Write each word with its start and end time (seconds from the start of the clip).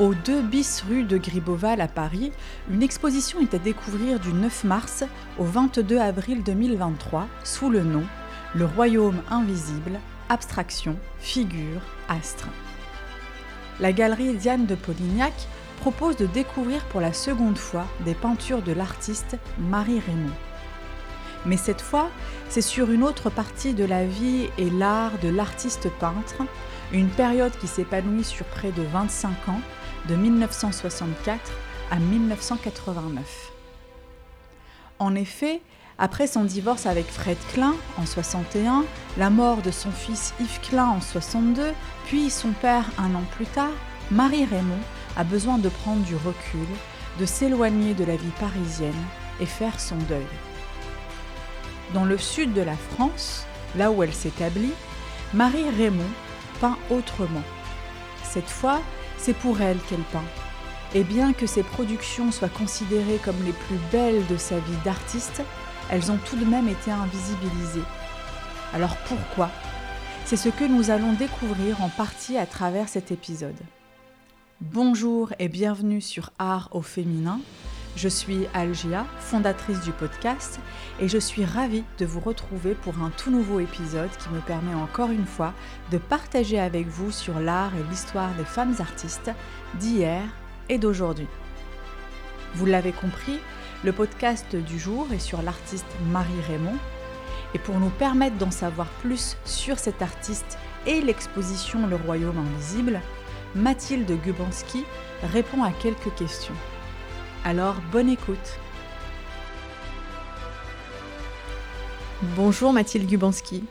Au 0.00 0.12
2 0.12 0.42
bis 0.42 0.82
rue 0.88 1.04
de 1.04 1.16
Gribeauval 1.16 1.80
à 1.80 1.86
Paris, 1.86 2.32
une 2.68 2.82
exposition 2.82 3.38
est 3.38 3.54
à 3.54 3.58
découvrir 3.58 4.18
du 4.18 4.32
9 4.32 4.64
mars 4.64 5.04
au 5.38 5.44
22 5.44 5.98
avril 5.98 6.42
2023 6.42 7.28
sous 7.44 7.70
le 7.70 7.84
nom 7.84 8.02
Le 8.56 8.64
Royaume 8.64 9.22
invisible, 9.30 10.00
abstraction, 10.28 10.96
figure, 11.20 11.80
astre. 12.08 12.48
La 13.78 13.92
galerie 13.92 14.34
Diane 14.34 14.66
de 14.66 14.74
Polignac 14.74 15.32
propose 15.80 16.16
de 16.16 16.26
découvrir 16.26 16.84
pour 16.86 17.00
la 17.00 17.12
seconde 17.12 17.58
fois 17.58 17.86
des 18.04 18.14
peintures 18.14 18.62
de 18.62 18.72
l'artiste 18.72 19.36
Marie 19.60 20.00
Raymond. 20.00 20.34
Mais 21.46 21.56
cette 21.56 21.82
fois, 21.82 22.10
c'est 22.48 22.62
sur 22.62 22.90
une 22.90 23.04
autre 23.04 23.30
partie 23.30 23.74
de 23.74 23.84
la 23.84 24.06
vie 24.06 24.48
et 24.58 24.70
l'art 24.70 25.18
de 25.22 25.28
l'artiste 25.28 25.88
peintre, 26.00 26.42
une 26.92 27.10
période 27.10 27.56
qui 27.60 27.68
s'épanouit 27.68 28.24
sur 28.24 28.46
près 28.46 28.72
de 28.72 28.82
25 28.82 29.30
ans, 29.48 29.60
de 30.08 30.16
1964 30.16 31.52
à 31.90 31.96
1989. 31.96 33.52
En 34.98 35.14
effet, 35.14 35.60
après 35.98 36.26
son 36.26 36.44
divorce 36.44 36.86
avec 36.86 37.06
Fred 37.06 37.38
Klein 37.52 37.74
en 37.98 38.06
61, 38.06 38.84
la 39.16 39.30
mort 39.30 39.62
de 39.62 39.70
son 39.70 39.90
fils 39.90 40.34
Yves 40.40 40.60
Klein 40.60 40.88
en 40.88 41.00
62, 41.00 41.72
puis 42.06 42.30
son 42.30 42.50
père 42.50 42.86
un 42.98 43.14
an 43.14 43.22
plus 43.36 43.46
tard, 43.46 43.72
Marie 44.10 44.44
Raymond 44.44 44.82
a 45.16 45.24
besoin 45.24 45.58
de 45.58 45.68
prendre 45.68 46.02
du 46.02 46.16
recul, 46.16 46.66
de 47.18 47.26
s'éloigner 47.26 47.94
de 47.94 48.04
la 48.04 48.16
vie 48.16 48.32
parisienne 48.40 48.92
et 49.40 49.46
faire 49.46 49.78
son 49.78 49.96
deuil. 49.96 50.26
Dans 51.92 52.04
le 52.04 52.18
sud 52.18 52.52
de 52.52 52.62
la 52.62 52.76
France, 52.76 53.46
là 53.76 53.90
où 53.90 54.02
elle 54.02 54.14
s'établit, 54.14 54.72
Marie 55.32 55.70
Raymond 55.78 56.10
peint 56.60 56.76
autrement. 56.90 57.42
Cette 58.24 58.50
fois, 58.50 58.80
c'est 59.24 59.32
pour 59.32 59.62
elle 59.62 59.78
qu'elle 59.88 60.04
peint. 60.12 60.30
Et 60.94 61.02
bien 61.02 61.32
que 61.32 61.46
ses 61.46 61.62
productions 61.62 62.30
soient 62.30 62.50
considérées 62.50 63.18
comme 63.24 63.42
les 63.46 63.52
plus 63.52 63.78
belles 63.90 64.26
de 64.26 64.36
sa 64.36 64.58
vie 64.58 64.76
d'artiste, 64.84 65.40
elles 65.88 66.12
ont 66.12 66.18
tout 66.26 66.36
de 66.36 66.44
même 66.44 66.68
été 66.68 66.90
invisibilisées. 66.90 67.88
Alors 68.74 68.98
pourquoi? 69.08 69.50
C'est 70.26 70.36
ce 70.36 70.50
que 70.50 70.64
nous 70.64 70.90
allons 70.90 71.14
découvrir 71.14 71.82
en 71.82 71.88
partie 71.88 72.36
à 72.36 72.44
travers 72.44 72.90
cet 72.90 73.12
épisode. 73.12 73.58
Bonjour 74.60 75.32
et 75.38 75.48
bienvenue 75.48 76.02
sur 76.02 76.28
Art 76.38 76.68
au 76.72 76.82
féminin. 76.82 77.40
Je 77.96 78.08
suis 78.08 78.48
Algia, 78.54 79.06
fondatrice 79.20 79.80
du 79.82 79.92
podcast, 79.92 80.58
et 80.98 81.08
je 81.08 81.18
suis 81.18 81.44
ravie 81.44 81.84
de 81.98 82.06
vous 82.06 82.18
retrouver 82.18 82.74
pour 82.74 82.98
un 82.98 83.10
tout 83.10 83.30
nouveau 83.30 83.60
épisode 83.60 84.10
qui 84.18 84.28
me 84.30 84.40
permet 84.40 84.74
encore 84.74 85.10
une 85.10 85.26
fois 85.26 85.54
de 85.92 85.98
partager 85.98 86.58
avec 86.58 86.88
vous 86.88 87.12
sur 87.12 87.38
l'art 87.38 87.70
et 87.76 87.88
l'histoire 87.90 88.34
des 88.34 88.44
femmes 88.44 88.74
artistes 88.80 89.30
d'hier 89.74 90.22
et 90.68 90.78
d'aujourd'hui. 90.78 91.28
Vous 92.56 92.66
l'avez 92.66 92.90
compris, 92.90 93.38
le 93.84 93.92
podcast 93.92 94.56
du 94.56 94.76
jour 94.76 95.06
est 95.12 95.20
sur 95.20 95.40
l'artiste 95.42 95.86
Marie 96.10 96.40
Raymond, 96.48 96.78
et 97.54 97.60
pour 97.60 97.78
nous 97.78 97.90
permettre 97.90 98.38
d'en 98.38 98.50
savoir 98.50 98.88
plus 99.02 99.36
sur 99.44 99.78
cet 99.78 100.02
artiste 100.02 100.58
et 100.84 101.00
l'exposition 101.00 101.86
Le 101.86 101.94
Royaume 101.94 102.38
Invisible, 102.38 103.00
Mathilde 103.54 104.10
Gubanski 104.20 104.84
répond 105.32 105.62
à 105.62 105.70
quelques 105.70 106.12
questions. 106.16 106.56
Alors, 107.46 107.76
bonne 107.92 108.08
écoute. 108.08 108.58
Bonjour 112.36 112.72
Mathilde 112.72 113.06
Gubanski. 113.06 113.64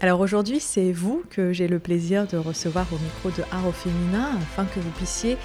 Alors 0.00 0.18
aujourd'hui, 0.18 0.58
c'est 0.58 0.90
vous 0.90 1.22
que 1.30 1.52
j'ai 1.52 1.68
le 1.68 1.78
plaisir 1.78 2.26
de 2.26 2.38
recevoir 2.38 2.86
au 2.92 2.98
micro 2.98 3.30
de 3.30 3.46
Art 3.52 3.68
au 3.68 3.72
féminin 3.72 4.30
afin 4.42 4.64
que 4.64 4.80
vous 4.80 4.90
puissiez 4.90 5.36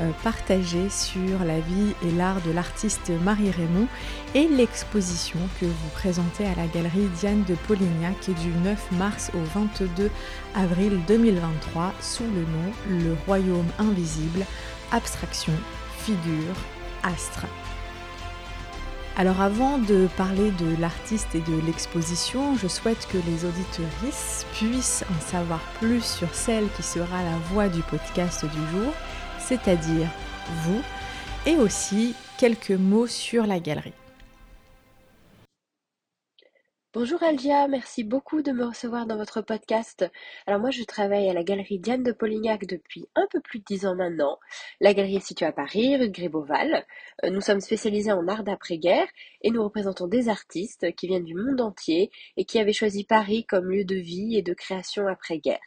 euh, 0.00 0.08
partager 0.22 0.88
sur 0.88 1.44
la 1.44 1.60
vie 1.60 1.94
et 2.02 2.12
l'art 2.12 2.40
de 2.46 2.50
l'artiste 2.50 3.10
Marie 3.22 3.50
Raymond 3.50 3.88
et 4.34 4.48
l'exposition 4.48 5.40
que 5.60 5.66
vous 5.66 5.88
présentez 5.92 6.46
à 6.46 6.54
la 6.54 6.66
galerie 6.68 7.08
Diane 7.18 7.44
de 7.46 7.56
Polignac 7.66 8.30
du 8.40 8.48
9 8.64 8.92
mars 8.92 9.30
au 9.34 9.44
22 9.58 10.10
avril 10.54 10.98
2023 11.06 11.92
sous 12.00 12.22
le 12.22 12.40
nom 12.40 13.02
Le 13.04 13.16
Royaume 13.26 13.68
invisible, 13.78 14.46
abstraction, 14.92 15.52
figure, 15.98 16.54
Alors 19.16 19.40
avant 19.40 19.78
de 19.78 20.08
parler 20.16 20.50
de 20.52 20.80
l'artiste 20.80 21.34
et 21.34 21.40
de 21.40 21.60
l'exposition, 21.66 22.56
je 22.56 22.66
souhaite 22.66 23.06
que 23.12 23.18
les 23.18 23.44
auditeuristes 23.44 24.46
puissent 24.54 25.04
en 25.08 25.20
savoir 25.20 25.60
plus 25.80 26.02
sur 26.02 26.34
celle 26.34 26.68
qui 26.76 26.82
sera 26.82 27.22
la 27.22 27.36
voix 27.52 27.68
du 27.68 27.80
podcast 27.82 28.44
du 28.44 28.70
jour, 28.72 28.92
c'est-à-dire 29.38 30.08
vous, 30.64 30.82
et 31.46 31.56
aussi 31.56 32.16
quelques 32.38 32.72
mots 32.72 33.06
sur 33.06 33.46
la 33.46 33.60
galerie. 33.60 33.92
Bonjour 36.94 37.20
Algia, 37.24 37.66
merci 37.66 38.04
beaucoup 38.04 38.40
de 38.40 38.52
me 38.52 38.64
recevoir 38.64 39.04
dans 39.04 39.16
votre 39.16 39.40
podcast. 39.40 40.08
Alors 40.46 40.60
moi 40.60 40.70
je 40.70 40.84
travaille 40.84 41.28
à 41.28 41.32
la 41.32 41.42
galerie 41.42 41.80
Diane 41.80 42.04
de 42.04 42.12
Polignac 42.12 42.66
depuis 42.68 43.08
un 43.16 43.26
peu 43.32 43.40
plus 43.40 43.58
de 43.58 43.64
dix 43.64 43.84
ans 43.84 43.96
maintenant. 43.96 44.38
La 44.80 44.94
galerie 44.94 45.16
est 45.16 45.26
située 45.26 45.46
à 45.46 45.50
Paris, 45.50 45.96
rue 45.96 46.06
de 46.06 46.14
Grébeauval. 46.14 46.86
Euh, 47.24 47.30
nous 47.30 47.40
sommes 47.40 47.60
spécialisés 47.60 48.12
en 48.12 48.28
art 48.28 48.44
d'après-guerre 48.44 49.08
et 49.42 49.50
nous 49.50 49.64
représentons 49.64 50.06
des 50.06 50.28
artistes 50.28 50.94
qui 50.94 51.08
viennent 51.08 51.24
du 51.24 51.34
monde 51.34 51.60
entier 51.60 52.12
et 52.36 52.44
qui 52.44 52.60
avaient 52.60 52.72
choisi 52.72 53.02
Paris 53.02 53.44
comme 53.44 53.72
lieu 53.72 53.84
de 53.84 53.96
vie 53.96 54.36
et 54.36 54.42
de 54.42 54.54
création 54.54 55.08
après-guerre. 55.08 55.58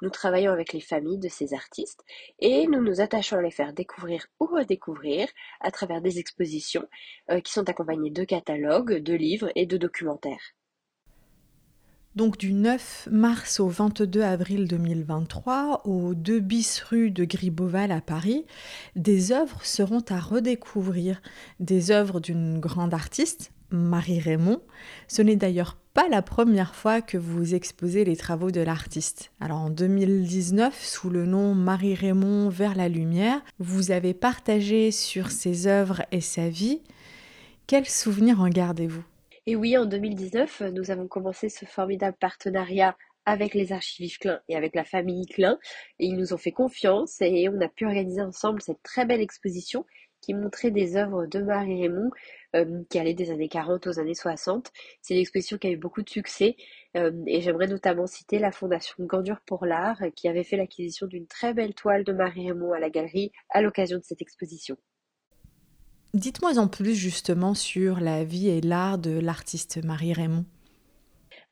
Nous 0.00 0.08
travaillons 0.08 0.50
avec 0.50 0.72
les 0.72 0.80
familles 0.80 1.18
de 1.18 1.28
ces 1.28 1.52
artistes 1.52 2.02
et 2.38 2.66
nous 2.66 2.82
nous 2.82 3.02
attachons 3.02 3.36
à 3.36 3.42
les 3.42 3.50
faire 3.50 3.74
découvrir 3.74 4.28
ou 4.40 4.46
redécouvrir 4.46 5.28
à 5.60 5.70
travers 5.70 6.00
des 6.00 6.18
expositions 6.18 6.88
euh, 7.30 7.40
qui 7.40 7.52
sont 7.52 7.68
accompagnées 7.68 8.10
de 8.10 8.24
catalogues, 8.24 8.94
de 8.94 9.12
livres 9.12 9.52
et 9.54 9.66
de 9.66 9.76
documentaires. 9.76 10.54
Donc 12.16 12.38
du 12.38 12.52
9 12.52 13.08
mars 13.12 13.60
au 13.60 13.68
22 13.68 14.22
avril 14.22 14.66
2023, 14.66 15.82
au 15.84 16.14
2 16.14 16.40
bis 16.40 16.80
rue 16.80 17.12
de 17.12 17.24
Gribeauval 17.24 17.92
à 17.92 18.00
Paris, 18.00 18.46
des 18.96 19.30
œuvres 19.30 19.64
seront 19.64 20.02
à 20.08 20.18
redécouvrir. 20.18 21.22
Des 21.60 21.92
œuvres 21.92 22.18
d'une 22.18 22.58
grande 22.58 22.94
artiste, 22.94 23.52
Marie 23.70 24.18
Raymond. 24.18 24.60
Ce 25.06 25.22
n'est 25.22 25.36
d'ailleurs 25.36 25.76
pas 25.94 26.08
la 26.08 26.20
première 26.20 26.74
fois 26.74 27.00
que 27.00 27.16
vous 27.16 27.54
exposez 27.54 28.04
les 28.04 28.16
travaux 28.16 28.50
de 28.50 28.60
l'artiste. 28.60 29.30
Alors 29.38 29.58
en 29.58 29.70
2019, 29.70 30.84
sous 30.84 31.10
le 31.10 31.26
nom 31.26 31.54
Marie 31.54 31.94
Raymond 31.94 32.48
vers 32.48 32.74
la 32.74 32.88
lumière, 32.88 33.40
vous 33.60 33.92
avez 33.92 34.14
partagé 34.14 34.90
sur 34.90 35.30
ses 35.30 35.68
œuvres 35.68 36.02
et 36.10 36.20
sa 36.20 36.48
vie. 36.48 36.80
Quels 37.68 37.88
souvenirs 37.88 38.40
en 38.40 38.48
gardez-vous? 38.48 39.04
Et 39.50 39.56
oui, 39.56 39.76
en 39.76 39.84
2019, 39.84 40.62
nous 40.72 40.92
avons 40.92 41.08
commencé 41.08 41.48
ce 41.48 41.64
formidable 41.64 42.16
partenariat 42.20 42.96
avec 43.24 43.52
les 43.54 43.72
archives 43.72 44.16
Klein 44.18 44.40
et 44.48 44.54
avec 44.54 44.76
la 44.76 44.84
famille 44.84 45.26
Klein. 45.26 45.58
Ils 45.98 46.14
nous 46.14 46.32
ont 46.32 46.36
fait 46.36 46.52
confiance 46.52 47.20
et 47.20 47.48
on 47.48 47.60
a 47.60 47.66
pu 47.66 47.84
organiser 47.84 48.22
ensemble 48.22 48.62
cette 48.62 48.80
très 48.84 49.06
belle 49.06 49.20
exposition 49.20 49.84
qui 50.20 50.34
montrait 50.34 50.70
des 50.70 50.96
œuvres 50.96 51.26
de 51.26 51.40
Marie 51.40 51.82
Raymond 51.82 52.10
euh, 52.54 52.84
qui 52.90 53.00
allaient 53.00 53.12
des 53.12 53.32
années 53.32 53.48
40 53.48 53.88
aux 53.88 53.98
années 53.98 54.14
60. 54.14 54.70
C'est 55.02 55.14
une 55.14 55.20
exposition 55.20 55.58
qui 55.58 55.66
a 55.66 55.70
eu 55.70 55.76
beaucoup 55.76 56.02
de 56.02 56.10
succès 56.10 56.54
euh, 56.96 57.10
et 57.26 57.40
j'aimerais 57.40 57.66
notamment 57.66 58.06
citer 58.06 58.38
la 58.38 58.52
Fondation 58.52 58.94
Gandure 59.00 59.40
pour 59.46 59.66
l'Art 59.66 60.00
qui 60.14 60.28
avait 60.28 60.44
fait 60.44 60.58
l'acquisition 60.58 61.08
d'une 61.08 61.26
très 61.26 61.54
belle 61.54 61.74
toile 61.74 62.04
de 62.04 62.12
Marie 62.12 62.46
Raymond 62.46 62.72
à 62.72 62.78
la 62.78 62.88
galerie 62.88 63.32
à 63.48 63.62
l'occasion 63.62 63.98
de 63.98 64.04
cette 64.04 64.22
exposition. 64.22 64.76
Dites-moi 66.12 66.58
en 66.58 66.66
plus 66.66 66.96
justement 66.96 67.54
sur 67.54 68.00
la 68.00 68.24
vie 68.24 68.48
et 68.48 68.60
l'art 68.60 68.98
de 68.98 69.12
l'artiste 69.12 69.82
Marie 69.84 70.12
Raymond. 70.12 70.44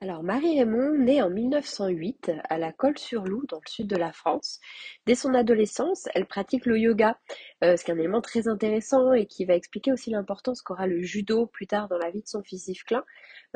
Alors 0.00 0.22
Marie 0.22 0.56
Raymond, 0.60 0.96
née 0.96 1.22
en 1.22 1.28
1908 1.28 2.30
à 2.48 2.56
la 2.56 2.70
Colle-sur-Loup 2.72 3.46
dans 3.48 3.56
le 3.56 3.68
sud 3.68 3.88
de 3.88 3.96
la 3.96 4.12
France. 4.12 4.60
Dès 5.06 5.16
son 5.16 5.34
adolescence, 5.34 6.06
elle 6.14 6.26
pratique 6.26 6.66
le 6.66 6.78
yoga, 6.78 7.18
euh, 7.64 7.76
ce 7.76 7.84
qui 7.84 7.90
est 7.90 7.94
un 7.94 7.98
élément 7.98 8.20
très 8.20 8.46
intéressant 8.46 9.12
et 9.12 9.26
qui 9.26 9.44
va 9.44 9.56
expliquer 9.56 9.90
aussi 9.92 10.10
l'importance 10.10 10.62
qu'aura 10.62 10.86
le 10.86 11.02
judo 11.02 11.46
plus 11.46 11.66
tard 11.66 11.88
dans 11.88 11.98
la 11.98 12.12
vie 12.12 12.22
de 12.22 12.28
son 12.28 12.44
fils 12.44 12.68
Yves 12.68 12.84
Klein. 12.84 13.04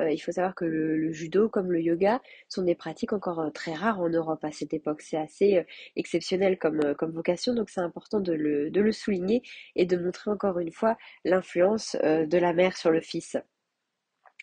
Euh, 0.00 0.10
il 0.10 0.18
faut 0.18 0.32
savoir 0.32 0.56
que 0.56 0.64
le, 0.64 1.12
judo 1.12 1.48
comme 1.48 1.70
le 1.70 1.80
yoga 1.80 2.20
sont 2.48 2.62
des 2.62 2.74
pratiques 2.74 3.12
encore 3.12 3.38
euh, 3.38 3.50
très 3.50 3.74
rares 3.74 4.00
en 4.00 4.08
Europe 4.08 4.42
à 4.42 4.50
cette 4.50 4.74
époque. 4.74 5.02
C'est 5.02 5.18
assez 5.18 5.58
euh, 5.58 5.64
exceptionnel 5.94 6.58
comme, 6.58 6.96
comme 6.96 7.12
vocation, 7.12 7.54
donc 7.54 7.70
c'est 7.70 7.80
important 7.80 8.18
de 8.18 8.32
le, 8.32 8.68
de 8.68 8.80
le 8.80 8.90
souligner 8.90 9.42
et 9.76 9.86
de 9.86 9.96
montrer 9.96 10.32
encore 10.32 10.58
une 10.58 10.72
fois 10.72 10.96
l'influence 11.24 11.94
de 12.02 12.38
la 12.38 12.52
mère 12.52 12.76
sur 12.76 12.90
le 12.90 13.00
fils. 13.00 13.36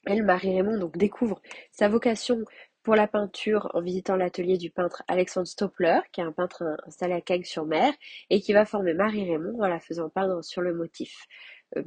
Elle, 0.06 0.24
Marie 0.24 0.56
Raymond, 0.56 0.78
donc 0.78 0.98
découvre 0.98 1.42
sa 1.72 1.90
vocation 1.90 2.44
pour 2.84 2.96
la 2.96 3.08
peinture 3.08 3.70
en 3.74 3.82
visitant 3.82 4.16
l'atelier 4.16 4.58
du 4.58 4.72
peintre 4.72 5.04
Alexandre 5.08 5.48
Stopler, 5.48 6.00
qui 6.12 6.22
est 6.22 6.24
un 6.24 6.32
peintre 6.32 6.78
installé 6.88 7.14
à 7.14 7.22
Cagnes-sur-Mer, 7.22 7.94
et 8.30 8.42
qui 8.42 8.54
va 8.54 8.66
former 8.66 8.94
Marie 8.94 9.30
Raymond 9.30 9.62
en 9.62 9.68
la 9.68 9.80
faisant 9.80 10.10
peindre 10.10 10.44
sur 10.44 10.62
le 10.62 10.74
motif. 10.74 11.28
Euh, 11.78 11.84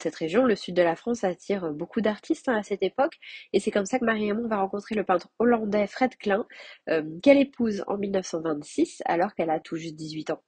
cette 0.00 0.14
région, 0.14 0.44
le 0.44 0.56
sud 0.56 0.74
de 0.74 0.82
la 0.82 0.96
France, 0.96 1.24
attire 1.24 1.70
beaucoup 1.72 2.00
d'artistes 2.00 2.48
hein, 2.48 2.56
à 2.56 2.62
cette 2.62 2.82
époque, 2.82 3.18
et 3.52 3.60
c'est 3.60 3.70
comme 3.70 3.86
ça 3.86 3.98
que 3.98 4.04
Marie-Aimon 4.04 4.48
va 4.48 4.58
rencontrer 4.58 4.94
le 4.94 5.04
peintre 5.04 5.28
hollandais 5.38 5.86
Fred 5.86 6.16
Klein, 6.16 6.46
euh, 6.88 7.02
qu'elle 7.22 7.38
épouse 7.38 7.84
en 7.86 7.98
1926, 7.98 9.02
alors 9.04 9.34
qu'elle 9.34 9.50
a 9.50 9.60
tout 9.60 9.76
juste 9.76 9.96
18 9.96 10.30
ans. 10.30 10.42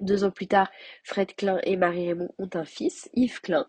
Deux 0.00 0.22
ans 0.22 0.30
plus 0.30 0.46
tard, 0.46 0.70
Fred 1.02 1.34
Klein 1.34 1.58
et 1.64 1.76
Marie 1.76 2.08
Raymond 2.08 2.32
ont 2.38 2.50
un 2.54 2.64
fils, 2.64 3.10
Yves 3.14 3.40
Klein, 3.40 3.66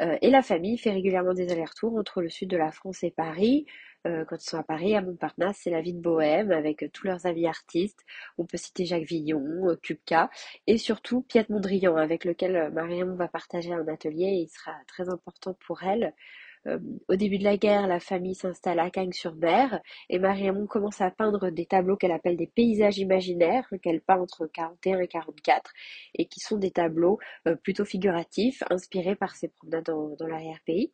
euh, 0.00 0.16
et 0.22 0.30
la 0.30 0.42
famille 0.42 0.78
fait 0.78 0.92
régulièrement 0.92 1.34
des 1.34 1.50
allers-retours 1.50 1.96
entre 1.96 2.22
le 2.22 2.28
sud 2.28 2.50
de 2.50 2.56
la 2.56 2.70
France 2.70 3.02
et 3.02 3.10
Paris. 3.10 3.66
Euh, 4.06 4.24
quand 4.24 4.36
ils 4.36 4.48
sont 4.48 4.58
à 4.58 4.62
Paris, 4.62 4.94
à 4.96 5.02
Montparnasse, 5.02 5.58
c'est 5.62 5.70
la 5.70 5.80
vie 5.80 5.92
de 5.92 6.00
bohème 6.00 6.52
avec 6.52 6.84
tous 6.92 7.06
leurs 7.06 7.26
amis 7.26 7.46
artistes. 7.46 8.00
On 8.38 8.46
peut 8.46 8.56
citer 8.56 8.84
Jacques 8.84 9.04
Villon, 9.04 9.76
Kupka 9.82 10.30
et 10.66 10.78
surtout 10.78 11.22
Piet 11.22 11.46
Mondrian 11.48 11.96
avec 11.96 12.24
lequel 12.24 12.70
Marie 12.72 13.00
Raymond 13.00 13.16
va 13.16 13.28
partager 13.28 13.72
un 13.72 13.86
atelier 13.88 14.24
et 14.24 14.42
il 14.42 14.48
sera 14.48 14.72
très 14.86 15.08
important 15.08 15.54
pour 15.66 15.82
elle. 15.82 16.14
Euh, 16.68 16.78
au 17.08 17.16
début 17.16 17.38
de 17.38 17.44
la 17.44 17.56
guerre, 17.56 17.86
la 17.88 17.98
famille 17.98 18.34
s'installe 18.34 18.78
à 18.78 18.90
Cagnes-sur-Mer 18.90 19.80
et 20.08 20.18
Marie-Raymond 20.18 20.66
commence 20.66 21.00
à 21.00 21.10
peindre 21.10 21.50
des 21.50 21.66
tableaux 21.66 21.96
qu'elle 21.96 22.12
appelle 22.12 22.36
des 22.36 22.46
paysages 22.46 22.98
imaginaires, 22.98 23.68
qu'elle 23.82 24.00
peint 24.00 24.20
entre 24.20 24.46
41 24.46 25.00
et 25.00 25.08
44, 25.08 25.72
et 26.14 26.26
qui 26.26 26.40
sont 26.40 26.58
des 26.58 26.70
tableaux 26.70 27.18
euh, 27.48 27.56
plutôt 27.56 27.84
figuratifs, 27.84 28.62
inspirés 28.70 29.16
par 29.16 29.34
ses 29.34 29.48
promenades 29.48 29.84
dans, 29.84 30.26
l'arrière-pays. 30.26 30.92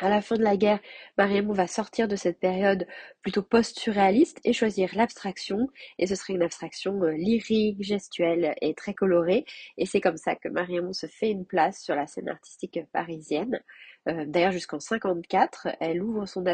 À 0.00 0.08
la 0.08 0.22
fin 0.22 0.36
de 0.36 0.44
la 0.44 0.56
guerre, 0.56 0.78
Marie-Raymond 1.18 1.54
va 1.54 1.66
sortir 1.66 2.06
de 2.06 2.14
cette 2.14 2.38
période 2.38 2.86
plutôt 3.20 3.42
post-surréaliste 3.42 4.38
et 4.44 4.52
choisir 4.52 4.94
l'abstraction, 4.94 5.68
et 5.98 6.06
ce 6.06 6.14
serait 6.14 6.34
une 6.34 6.42
abstraction 6.42 7.02
euh, 7.02 7.12
lyrique, 7.12 7.82
gestuelle 7.82 8.54
et 8.62 8.74
très 8.74 8.94
colorée, 8.94 9.44
et 9.76 9.86
c'est 9.86 10.00
comme 10.00 10.16
ça 10.16 10.36
que 10.36 10.48
Marie-Raymond 10.48 10.92
se 10.92 11.06
fait 11.06 11.30
une 11.30 11.44
place 11.44 11.82
sur 11.82 11.96
la 11.96 12.06
scène 12.06 12.28
artistique 12.28 12.78
parisienne. 12.92 13.60
Euh, 14.08 14.24
d'ailleurs, 14.26 14.52
jusqu'en 14.52 14.80
54, 14.80 15.68
elle 15.80 16.02
ouvre 16.02 16.26
son, 16.26 16.44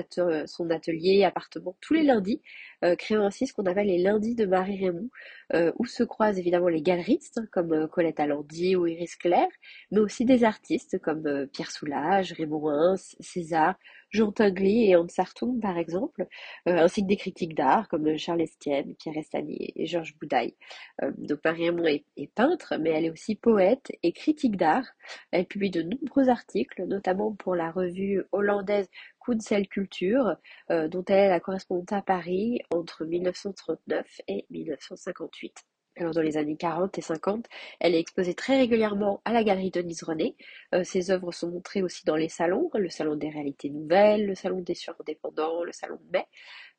son 0.47 0.71
atelier 0.71 1.25
appartement 1.25 1.77
tous 1.81 1.95
les 1.95 2.03
lundis, 2.03 2.43
euh, 2.85 2.97
créant 2.97 3.25
ainsi 3.25 3.47
ce 3.47 3.55
qu'on 3.55 3.67
appelle 3.67 3.87
les 3.87 4.03
lundis 4.03 4.35
de 4.35 4.45
Marie 4.45 4.85
Raymond, 4.85 5.09
euh, 5.55 5.73
où 5.79 5.87
se 5.87 6.03
croisent 6.03 6.39
évidemment 6.39 6.69
les 6.69 6.83
galeristes 6.83 7.39
hein, 7.39 7.47
comme 7.53 7.89
Colette 7.89 8.19
Alandi 8.19 8.77
ou 8.77 8.87
Iris 8.87 9.17
Claire, 9.17 9.49
mais 9.93 10.01
aussi 10.01 10.25
des 10.25 10.45
artistes 10.45 10.99
comme 11.01 11.47
Pierre 11.53 11.71
Soulages, 11.71 12.33
Raymond 12.33 12.97
César, 13.21 13.77
Jean 14.14 14.31
Tinguely 14.31 14.90
et 14.90 14.96
Hans 14.96 15.08
Sartung, 15.08 15.58
par 15.61 15.76
exemple, 15.76 16.28
euh, 16.69 16.78
ainsi 16.78 17.02
que 17.02 17.08
des 17.08 17.16
critiques 17.16 17.56
d'art 17.56 17.88
comme 17.88 18.16
Charles 18.16 18.43
Estienne, 18.43 18.94
Pierre 18.94 19.16
Estany 19.16 19.72
et 19.75 19.87
Georges 19.87 20.16
Boudaille. 20.20 20.55
Euh, 21.02 21.11
donc 21.19 21.40
Marie 21.44 21.64
est, 21.66 22.05
est, 22.16 22.32
peintre, 22.32 22.75
mais 22.81 22.90
elle 22.90 23.06
est 23.06 23.11
aussi 23.11 23.34
poète 23.34 23.90
et 24.05 24.12
critique 24.12 24.56
d'art. 24.56 24.87
Elle 25.32 25.46
publie 25.46 25.70
de 25.70 25.82
nombreux 25.82 26.28
articles, 26.28 26.84
notamment 26.87 27.32
pour 27.34 27.56
la 27.56 27.72
revue 27.72 28.22
hollandaise 28.31 28.88
Kunstel 29.19 29.66
Culture, 29.66 30.37
euh, 30.70 30.87
dont 30.87 31.05
elle 31.08 31.19
est 31.19 31.28
la 31.31 31.40
correspondante 31.40 31.93
à 31.93 32.00
Paris 32.00 32.61
entre 32.72 33.05
1939 33.05 34.20
et 34.28 34.46
1958. 34.50 35.64
Alors 35.96 36.12
dans 36.12 36.23
les 36.23 36.37
années 36.37 36.56
40 36.56 36.99
et 36.99 37.00
50, 37.00 37.46
elle 37.79 37.94
est 37.94 38.00
exposée 38.00 38.35
très 38.35 38.58
régulièrement 38.58 39.20
à 39.25 39.32
la 39.32 39.44
galerie 39.44 39.70
Denise 39.70 40.02
René. 40.02 40.35
Euh, 40.75 40.82
ses 40.82 41.12
œuvres 41.12 41.31
sont 41.31 41.49
montrées 41.50 41.82
aussi 41.82 42.05
dans 42.05 42.17
les 42.17 42.29
salons, 42.29 42.69
le 42.75 42.88
salon 42.88 43.14
des 43.14 43.29
réalités 43.29 43.70
nouvelles, 43.70 44.26
le 44.26 44.35
salon 44.35 44.61
des 44.61 44.75
surindépendants, 44.75 45.62
le 45.62 45.70
salon 45.70 45.96
de 46.05 46.11
mai. 46.19 46.26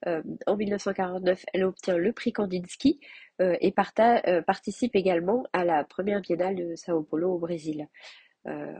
Euh, 0.07 0.21
en 0.47 0.57
1949, 0.57 1.45
elle 1.53 1.63
obtient 1.63 1.97
le 1.97 2.11
prix 2.11 2.33
Kandinsky 2.33 2.99
euh, 3.41 3.55
et 3.61 3.71
participe 3.71 4.95
également 4.97 5.45
à 5.53 5.63
la 5.63 5.85
première 5.85 6.19
biennale 6.19 6.55
de 6.57 6.75
Sao 6.75 7.01
Paulo 7.03 7.35
au 7.35 7.39
Brésil. 7.39 7.87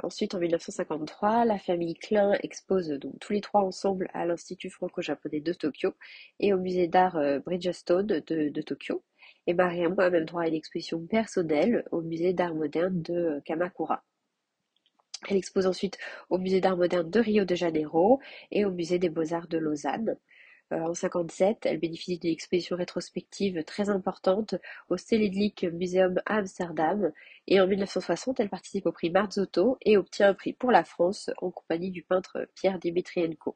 ensuite, 0.03 0.35
en 0.35 0.39
1953, 0.39 1.45
la 1.45 1.57
famille 1.57 1.95
Klein 1.95 2.33
expose 2.43 2.89
donc 2.89 3.17
tous 3.19 3.33
les 3.33 3.41
trois 3.41 3.61
ensemble 3.61 4.09
à 4.13 4.25
l'Institut 4.25 4.69
franco-japonais 4.69 5.39
de 5.39 5.53
Tokyo 5.53 5.93
et 6.39 6.53
au 6.53 6.57
musée 6.57 6.87
d'art 6.87 7.17
Bridgestone 7.45 8.05
de 8.07 8.61
Tokyo 8.61 9.01
et 9.47 9.53
Mariamou 9.53 10.01
a 10.01 10.09
même 10.09 10.25
droit 10.25 10.43
à 10.43 10.47
une 10.47 10.53
exposition 10.53 11.05
personnelle 11.05 11.85
au 11.91 12.01
musée 12.01 12.33
d'art 12.33 12.55
moderne 12.55 13.01
de 13.01 13.41
Kamakura. 13.45 14.03
Elle 15.29 15.37
expose 15.37 15.65
ensuite 15.65 15.97
au 16.29 16.37
musée 16.37 16.61
d'art 16.61 16.77
moderne 16.77 17.09
de 17.09 17.19
Rio 17.19 17.45
de 17.45 17.55
Janeiro 17.55 18.19
et 18.51 18.65
au 18.65 18.71
musée 18.71 18.99
des 18.99 19.09
beaux-arts 19.09 19.47
de 19.47 19.57
Lausanne. 19.57 20.17
Euh, 20.71 20.77
en 20.77 20.93
1957, 20.93 21.65
elle 21.65 21.79
bénéficie 21.79 22.17
d'une 22.17 22.31
exposition 22.31 22.75
rétrospective 22.75 23.63
très 23.63 23.89
importante 23.89 24.55
au 24.89 24.97
Stedelijk 24.97 25.63
Museum 25.73 26.19
à 26.25 26.37
Amsterdam. 26.37 27.11
Et 27.47 27.61
en 27.61 27.67
1960, 27.67 28.39
elle 28.39 28.49
participe 28.49 28.85
au 28.87 28.91
prix 28.91 29.09
Marzotto 29.11 29.77
et 29.81 29.97
obtient 29.97 30.29
un 30.29 30.33
prix 30.33 30.53
pour 30.53 30.71
la 30.71 30.83
France 30.83 31.29
en 31.37 31.51
compagnie 31.51 31.91
du 31.91 32.03
peintre 32.03 32.47
Pierre 32.55 32.79
Dimitrienko. 32.79 33.55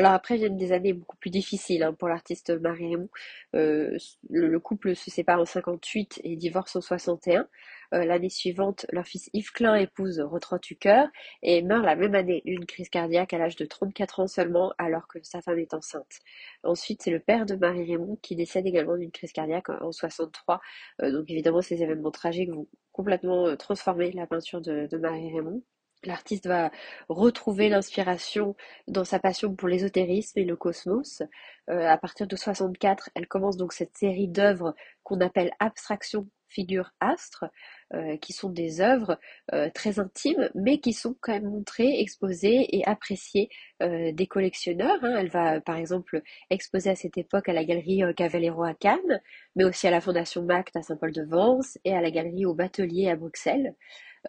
Alors 0.00 0.12
après 0.12 0.38
viennent 0.38 0.56
des 0.56 0.72
années 0.72 0.94
beaucoup 0.94 1.18
plus 1.18 1.28
difficiles 1.28 1.82
hein, 1.82 1.92
pour 1.92 2.08
l'artiste 2.08 2.58
Marie 2.58 2.88
Raymond. 2.88 3.10
Euh, 3.54 3.98
le, 4.30 4.58
couple 4.58 4.96
se 4.96 5.10
sépare 5.10 5.38
en 5.38 5.44
58 5.44 6.22
et 6.24 6.36
divorce 6.36 6.74
en 6.74 6.80
61. 6.80 7.46
Euh, 7.92 8.06
l'année 8.06 8.30
suivante, 8.30 8.86
leur 8.92 9.04
fils 9.04 9.28
Yves 9.34 9.52
Klein 9.52 9.74
épouse 9.74 10.18
Rotran 10.18 10.58
Tucker 10.58 11.04
et 11.42 11.60
meurt 11.60 11.84
la 11.84 11.96
même 11.96 12.14
année 12.14 12.40
d'une 12.46 12.64
crise 12.64 12.88
cardiaque 12.88 13.34
à 13.34 13.38
l'âge 13.38 13.56
de 13.56 13.66
34 13.66 14.20
ans 14.20 14.26
seulement 14.26 14.72
alors 14.78 15.06
que 15.06 15.18
sa 15.22 15.42
femme 15.42 15.58
est 15.58 15.74
enceinte. 15.74 16.20
Ensuite, 16.64 17.02
c'est 17.02 17.10
le 17.10 17.20
père 17.20 17.44
de 17.44 17.54
Marie 17.56 17.84
Raymond 17.84 18.16
qui 18.22 18.36
décède 18.36 18.66
également 18.66 18.96
d'une 18.96 19.10
crise 19.10 19.32
cardiaque 19.32 19.68
en 19.68 19.92
63. 19.92 20.62
Euh, 21.02 21.12
donc 21.12 21.28
évidemment, 21.28 21.60
ces 21.60 21.82
événements 21.82 22.10
tragiques 22.10 22.48
vont 22.48 22.66
complètement 22.92 23.54
transformer 23.58 24.12
la 24.12 24.26
peinture 24.26 24.62
de 24.62 24.96
Marie 24.96 25.30
Raymond. 25.30 25.62
L'artiste 26.04 26.46
va 26.46 26.70
retrouver 27.08 27.68
l'inspiration 27.68 28.56
dans 28.88 29.04
sa 29.04 29.18
passion 29.18 29.54
pour 29.54 29.68
l'ésotérisme 29.68 30.38
et 30.38 30.44
le 30.44 30.56
cosmos. 30.56 31.22
Euh, 31.68 31.86
à 31.86 31.98
partir 31.98 32.26
de 32.26 32.36
64, 32.36 33.10
elle 33.14 33.28
commence 33.28 33.56
donc 33.56 33.72
cette 33.72 33.96
série 33.96 34.28
d'œuvres 34.28 34.74
qu'on 35.02 35.20
appelle 35.20 35.52
abstraction 35.58 36.26
figure 36.50 36.90
astre, 37.00 37.46
euh, 37.94 38.16
qui 38.18 38.32
sont 38.32 38.50
des 38.50 38.80
œuvres 38.80 39.18
euh, 39.52 39.70
très 39.74 39.98
intimes, 39.98 40.50
mais 40.54 40.78
qui 40.78 40.92
sont 40.92 41.16
quand 41.20 41.32
même 41.32 41.48
montrées, 41.48 42.00
exposées 42.00 42.76
et 42.76 42.84
appréciées 42.86 43.48
des 43.80 44.26
collectionneurs. 44.26 44.98
Hein. 45.02 45.16
Elle 45.18 45.30
va 45.30 45.60
par 45.62 45.76
exemple 45.76 46.20
exposer 46.50 46.90
à 46.90 46.94
cette 46.94 47.16
époque 47.16 47.48
à 47.48 47.54
la 47.54 47.64
galerie 47.64 48.02
Cavallero 48.14 48.62
à 48.62 48.74
Cannes, 48.74 49.22
mais 49.56 49.64
aussi 49.64 49.86
à 49.86 49.90
la 49.90 50.02
Fondation 50.02 50.42
Mact 50.42 50.76
à 50.76 50.82
Saint-Paul-de-Vence 50.82 51.78
et 51.86 51.94
à 51.94 52.02
la 52.02 52.10
galerie 52.10 52.44
au 52.44 52.52
Batelier 52.54 53.08
à 53.08 53.16
Bruxelles. 53.16 53.74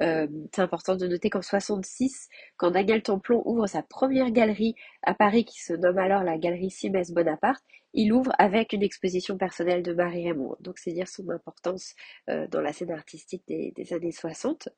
Euh, 0.02 0.28
c'est 0.54 0.62
important 0.62 0.96
de 0.96 1.08
noter 1.08 1.30
qu'en 1.30 1.42
66, 1.42 2.30
quand 2.58 2.72
Daniel 2.72 3.04
Templon 3.04 3.44
ouvre 3.46 3.68
sa 3.68 3.84
première 3.84 4.32
galerie 4.32 4.76
à 5.04 5.14
Paris, 5.14 5.44
qui 5.44 5.62
se 5.62 5.74
nomme 5.74 5.98
alors 5.98 6.24
la 6.24 6.38
galerie 6.38 6.72
Simès 6.72 7.12
Bonaparte, 7.12 7.64
il 7.94 8.14
ouvre 8.14 8.32
avec 8.40 8.72
une 8.72 8.84
exposition 8.84 9.38
personnelle 9.38 9.84
de 9.84 9.94
Marie 9.94 10.24
Raymond. 10.24 10.56
Donc 10.62 10.78
c'est 10.78 10.94
dire 10.94 11.10
son 11.10 11.30
importance 11.30 11.94
euh, 11.94 12.11
dans 12.28 12.62
la 12.62 12.74
scène 12.74 12.92
artistique 12.92 13.44
des, 13.48 13.94
années 13.94 14.12
60. 14.12 14.70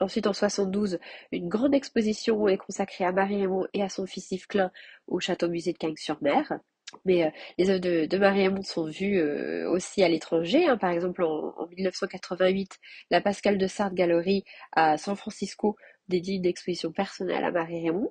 Ensuite, 0.00 0.26
en 0.26 0.32
72, 0.32 0.98
une 1.32 1.48
grande 1.48 1.74
exposition 1.74 2.48
est 2.48 2.56
consacrée 2.56 3.04
à 3.04 3.12
Marie 3.12 3.40
Raymond 3.42 3.66
et 3.74 3.82
à 3.82 3.88
son 3.88 4.06
fils 4.06 4.30
Yves 4.30 4.46
Klein 4.46 4.70
au 5.06 5.20
Château 5.20 5.48
Musée 5.48 5.72
de 5.72 5.78
Cagnes-sur-Mer. 5.78 6.60
Mais 7.04 7.24
euh, 7.24 7.30
les 7.58 7.70
œuvres 7.70 7.80
de, 7.80 8.06
de 8.06 8.18
Marie-Aimond 8.18 8.62
sont 8.62 8.86
vues 8.86 9.18
euh, 9.18 9.70
aussi 9.70 10.02
à 10.02 10.08
l'étranger. 10.08 10.66
Hein. 10.66 10.76
Par 10.76 10.90
exemple, 10.90 11.22
en, 11.22 11.54
en, 11.56 11.66
1988, 11.68 12.78
la 13.10 13.20
Pascal 13.20 13.58
de 13.58 13.66
Sartre 13.66 13.94
Gallery 13.94 14.44
à 14.72 14.98
San 14.98 15.16
Francisco 15.16 15.76
dédie 16.08 16.36
une 16.36 16.46
exposition 16.46 16.92
personnelle 16.92 17.44
à 17.44 17.50
Marie-Raymond. 17.50 18.10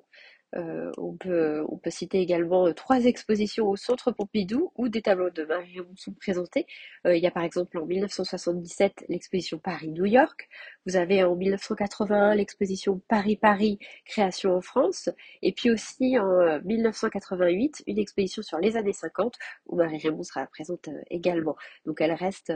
on, 0.56 1.16
peut, 1.16 1.64
on 1.68 1.76
peut 1.76 1.90
citer 1.90 2.18
également 2.20 2.66
euh, 2.66 2.72
trois 2.72 3.04
expositions 3.04 3.68
au 3.68 3.76
Centre 3.76 4.10
Pompidou 4.10 4.72
où 4.76 4.88
des 4.88 5.02
tableaux 5.02 5.30
de 5.30 5.44
Marie 5.44 5.78
sont 5.96 6.12
présentés. 6.12 6.66
Euh, 7.06 7.16
il 7.16 7.22
y 7.22 7.26
a 7.26 7.30
par 7.30 7.44
exemple 7.44 7.78
en 7.78 7.86
1977 7.86 9.04
l'exposition 9.08 9.58
Paris-New 9.58 10.06
York. 10.06 10.48
Vous 10.86 10.96
avez 10.96 11.22
en 11.22 11.36
1981 11.36 12.34
l'exposition 12.34 13.00
Paris-Paris, 13.08 13.78
création 14.06 14.54
en 14.54 14.60
France. 14.60 15.08
Et 15.42 15.52
puis 15.52 15.70
aussi 15.70 16.18
en 16.18 16.60
1988 16.64 17.84
une 17.86 17.98
exposition 17.98 18.42
sur 18.42 18.58
les 18.58 18.76
années 18.76 18.92
50 18.92 19.36
où 19.66 19.76
Marie 19.76 19.98
Raymond 19.98 20.24
sera 20.24 20.46
présente 20.46 20.88
également. 21.10 21.56
Donc 21.86 22.00
elle 22.00 22.12
reste, 22.12 22.52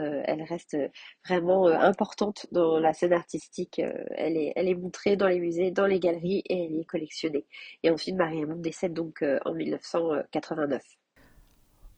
vraiment 1.27 1.67
importante 1.67 2.47
dans 2.51 2.79
la 2.79 2.93
scène 2.93 3.13
artistique. 3.13 3.79
Elle 4.17 4.37
est 4.37 4.75
montrée 4.75 5.15
dans 5.15 5.27
les 5.27 5.39
musées, 5.39 5.71
dans 5.71 5.85
les 5.85 5.99
galeries 5.99 6.43
et 6.49 6.65
elle 6.65 6.79
est 6.79 6.85
collectionnée. 6.85 7.45
Et 7.85 7.91
ensuite, 7.91 8.15
Marie-Aimond 8.15 8.55
décède 8.55 8.93
donc 8.93 9.21
euh, 9.21 9.37
en 9.45 9.53
1989. 9.53 10.81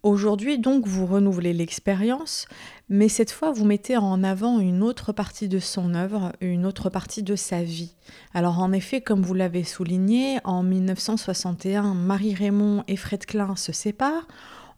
Aujourd'hui, 0.04 0.60
donc, 0.60 0.86
vous 0.86 1.06
renouvelez 1.06 1.54
l'expérience, 1.54 2.46
mais 2.90 3.08
cette 3.08 3.32
fois, 3.32 3.54
vous 3.54 3.64
mettez 3.64 3.96
en 3.96 4.22
avant 4.22 4.60
une 4.60 4.84
autre 4.84 5.14
partie 5.14 5.48
de 5.48 5.60
son 5.60 5.96
œuvre, 5.96 6.34
une 6.42 6.66
autre 6.66 6.90
partie 6.90 7.24
de 7.24 7.38
sa 7.38 7.64
vie. 7.64 7.96
Alors, 8.34 8.60
en 8.60 8.74
effet, 8.74 9.00
comme 9.00 9.22
vous 9.22 9.34
l'avez 9.34 9.64
souligné, 9.64 10.40
en 10.44 10.62
1961, 10.62 11.94
Marie-Raymond 11.94 12.84
et 12.90 12.98
Fred 12.98 13.26
Klein 13.26 13.56
se 13.56 13.72
séparent. 13.72 14.28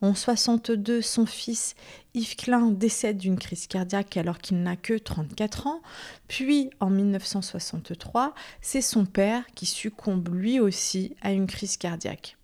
En 0.02 0.16
62, 0.16 1.02
son 1.02 1.26
fils 1.26 1.76
Yves 2.14 2.38
Klein 2.38 2.72
décède 2.72 3.18
d'une 3.18 3.38
crise 3.38 3.68
cardiaque 3.68 4.16
alors 4.16 4.40
qu'il 4.40 4.64
n'a 4.64 4.78
que 4.78 4.98
34 4.98 5.68
ans. 5.68 5.82
Puis 6.30 6.70
en 6.80 6.90
1963, 6.90 8.34
c'est 8.62 8.82
son 8.82 9.06
père 9.06 9.46
qui 9.56 9.66
succombe 9.66 10.30
lui 10.34 10.60
aussi 10.60 11.16
à 11.22 11.34
une 11.34 11.48
crise 11.48 11.76
cardiaque. 11.76 12.38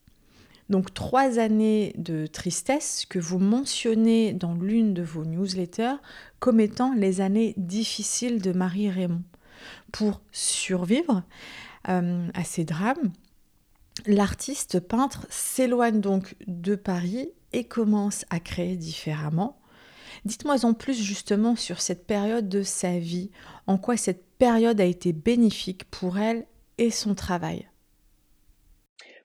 Donc 0.69 0.93
trois 0.93 1.39
années 1.39 1.93
de 1.97 2.25
tristesse 2.27 3.05
que 3.07 3.19
vous 3.19 3.39
mentionnez 3.39 4.33
dans 4.33 4.55
l'une 4.55 4.93
de 4.93 5.03
vos 5.03 5.23
newsletters 5.23 5.95
comme 6.39 6.59
étant 6.59 6.93
les 6.93 7.21
années 7.21 7.53
difficiles 7.57 8.41
de 8.41 8.51
Marie 8.51 8.89
Raymond. 8.89 9.23
Pour 9.91 10.21
survivre 10.31 11.23
euh, 11.87 12.27
à 12.33 12.43
ces 12.43 12.65
drames, 12.65 13.11
l'artiste 14.07 14.79
peintre 14.79 15.25
s'éloigne 15.29 16.01
donc 16.01 16.35
de 16.47 16.75
Paris 16.75 17.29
et 17.53 17.63
commence 17.63 18.25
à 18.29 18.39
créer 18.39 18.75
différemment. 18.75 19.59
Dites-moi 20.25 20.65
en 20.65 20.73
plus 20.73 21.01
justement 21.01 21.55
sur 21.55 21.81
cette 21.81 22.07
période 22.07 22.49
de 22.49 22.63
sa 22.63 22.97
vie, 22.97 23.31
en 23.67 23.77
quoi 23.77 23.97
cette 23.97 24.25
période 24.37 24.81
a 24.81 24.85
été 24.85 25.13
bénéfique 25.13 25.85
pour 25.85 26.17
elle 26.17 26.45
et 26.77 26.91
son 26.91 27.15
travail. 27.15 27.67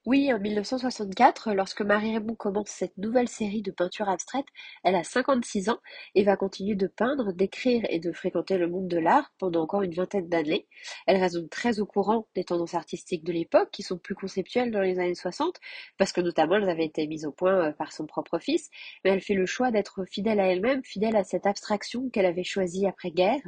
Oui, 0.06 0.32
en 0.32 0.38
1964, 0.38 1.52
lorsque 1.52 1.82
Marie 1.82 2.14
Raymond 2.14 2.34
commence 2.34 2.68
cette 2.70 2.96
nouvelle 2.96 3.28
série 3.28 3.60
de 3.60 3.70
peintures 3.70 4.08
abstraites, 4.08 4.46
elle 4.82 4.94
a 4.94 5.04
56 5.04 5.68
ans 5.68 5.78
et 6.14 6.24
va 6.24 6.36
continuer 6.38 6.74
de 6.74 6.86
peindre, 6.86 7.34
d'écrire 7.34 7.82
et 7.90 7.98
de 7.98 8.10
fréquenter 8.10 8.56
le 8.56 8.66
monde 8.66 8.88
de 8.88 8.96
l'art 8.96 9.30
pendant 9.38 9.60
encore 9.60 9.82
une 9.82 9.92
vingtaine 9.92 10.26
d'années. 10.26 10.66
Elle 11.06 11.18
reste 11.18 11.50
très 11.50 11.80
au 11.80 11.86
courant 11.86 12.26
des 12.34 12.44
tendances 12.44 12.72
artistiques 12.74 13.24
de 13.24 13.32
l'époque, 13.32 13.70
qui 13.72 13.82
sont 13.82 13.98
plus 13.98 14.14
conceptuelles 14.14 14.70
dans 14.70 14.80
les 14.80 14.98
années 14.98 15.14
60, 15.14 15.58
parce 15.98 16.12
que 16.12 16.22
notamment 16.22 16.56
elles 16.56 16.70
avaient 16.70 16.86
été 16.86 17.06
mises 17.06 17.26
au 17.26 17.32
point 17.32 17.68
euh, 17.68 17.72
par 17.72 17.92
son 17.92 18.06
propre 18.06 18.38
fils, 18.38 18.70
mais 19.04 19.10
elle 19.10 19.20
fait 19.20 19.34
le 19.34 19.44
choix 19.44 19.70
d'être 19.70 20.06
fidèle 20.06 20.40
à 20.40 20.46
elle-même, 20.46 20.82
fidèle 20.82 21.14
à 21.16 21.24
cette 21.24 21.44
abstraction 21.46 22.08
qu'elle 22.08 22.26
avait 22.26 22.42
choisie 22.42 22.86
après-guerre, 22.86 23.42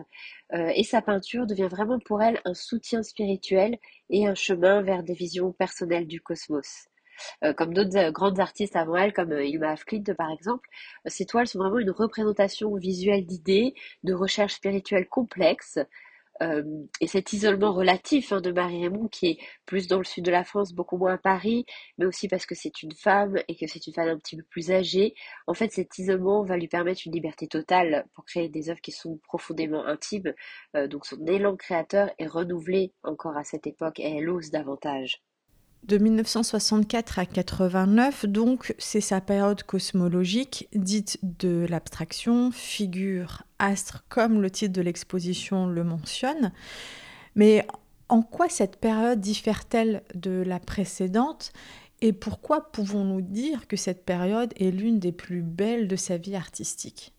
euh, 0.52 0.70
et 0.74 0.84
sa 0.84 1.00
peinture 1.00 1.46
devient 1.46 1.68
vraiment 1.70 1.98
pour 1.98 2.22
elle 2.22 2.40
un 2.44 2.54
soutien 2.54 3.02
spirituel 3.02 3.78
et 4.10 4.26
un 4.26 4.34
chemin 4.34 4.82
vers 4.82 5.02
des 5.02 5.14
visions 5.14 5.52
personnelles 5.52 6.06
du 6.06 6.20
cosmos. 6.20 6.41
Euh, 7.44 7.52
comme 7.52 7.74
d'autres 7.74 7.96
euh, 7.96 8.10
grandes 8.10 8.40
artistes 8.40 8.74
avant 8.76 8.96
elle, 8.96 9.12
comme 9.12 9.32
Ilma 9.32 9.72
Afklint 9.72 10.02
par 10.16 10.30
exemple, 10.30 10.68
ces 11.06 11.26
toiles 11.26 11.46
sont 11.46 11.58
vraiment 11.58 11.78
une 11.78 11.90
représentation 11.90 12.74
visuelle 12.76 13.26
d'idées, 13.26 13.74
de 14.02 14.14
recherches 14.14 14.54
spirituelles 14.54 15.08
complexes, 15.08 15.78
euh, 16.42 16.62
et 17.00 17.06
cet 17.06 17.32
isolement 17.32 17.72
relatif 17.72 18.32
hein, 18.32 18.40
de 18.40 18.50
Marie 18.52 18.82
Raymond, 18.82 19.08
qui 19.08 19.26
est 19.28 19.38
plus 19.66 19.86
dans 19.86 19.98
le 19.98 20.04
sud 20.04 20.24
de 20.24 20.30
la 20.30 20.44
France, 20.44 20.72
beaucoup 20.72 20.96
moins 20.96 21.14
à 21.14 21.18
Paris, 21.18 21.66
mais 21.98 22.06
aussi 22.06 22.26
parce 22.28 22.46
que 22.46 22.54
c'est 22.54 22.82
une 22.82 22.92
femme 22.92 23.36
et 23.48 23.56
que 23.56 23.66
c'est 23.66 23.86
une 23.86 23.92
femme 23.92 24.08
un 24.08 24.18
petit 24.18 24.36
peu 24.36 24.42
plus 24.44 24.70
âgée, 24.72 25.14
en 25.46 25.54
fait 25.54 25.70
cet 25.72 25.98
isolement 25.98 26.42
va 26.44 26.56
lui 26.56 26.68
permettre 26.68 27.02
une 27.06 27.12
liberté 27.12 27.46
totale 27.48 28.06
pour 28.14 28.24
créer 28.24 28.48
des 28.48 28.70
œuvres 28.70 28.80
qui 28.80 28.92
sont 28.92 29.18
profondément 29.24 29.84
intimes. 29.86 30.34
Euh, 30.76 30.88
donc 30.88 31.06
son 31.06 31.24
élan 31.26 31.56
créateur 31.56 32.10
est 32.18 32.26
renouvelé 32.26 32.92
encore 33.02 33.36
à 33.36 33.44
cette 33.44 33.66
époque 33.66 34.00
et 34.00 34.16
elle 34.16 34.28
ose 34.30 34.50
davantage. 34.50 35.22
De 35.82 35.98
1964 35.98 37.18
à 37.18 37.26
89, 37.26 38.26
donc, 38.26 38.72
c'est 38.78 39.00
sa 39.00 39.20
période 39.20 39.64
cosmologique, 39.64 40.68
dite 40.72 41.18
de 41.22 41.66
l'abstraction, 41.68 42.52
figure, 42.52 43.42
astre, 43.58 44.04
comme 44.08 44.40
le 44.40 44.50
titre 44.50 44.72
de 44.72 44.80
l'exposition 44.80 45.66
le 45.66 45.82
mentionne. 45.82 46.52
Mais 47.34 47.66
en 48.08 48.22
quoi 48.22 48.48
cette 48.48 48.76
période 48.76 49.20
diffère-t-elle 49.20 50.04
de 50.14 50.42
la 50.46 50.60
précédente? 50.60 51.52
Et 52.00 52.12
pourquoi 52.12 52.70
pouvons-nous 52.70 53.20
dire 53.20 53.66
que 53.66 53.76
cette 53.76 54.04
période 54.04 54.52
est 54.56 54.70
l'une 54.70 55.00
des 55.00 55.12
plus 55.12 55.42
belles 55.42 55.88
de 55.88 55.96
sa 55.96 56.16
vie 56.16 56.36
artistique? 56.36 57.12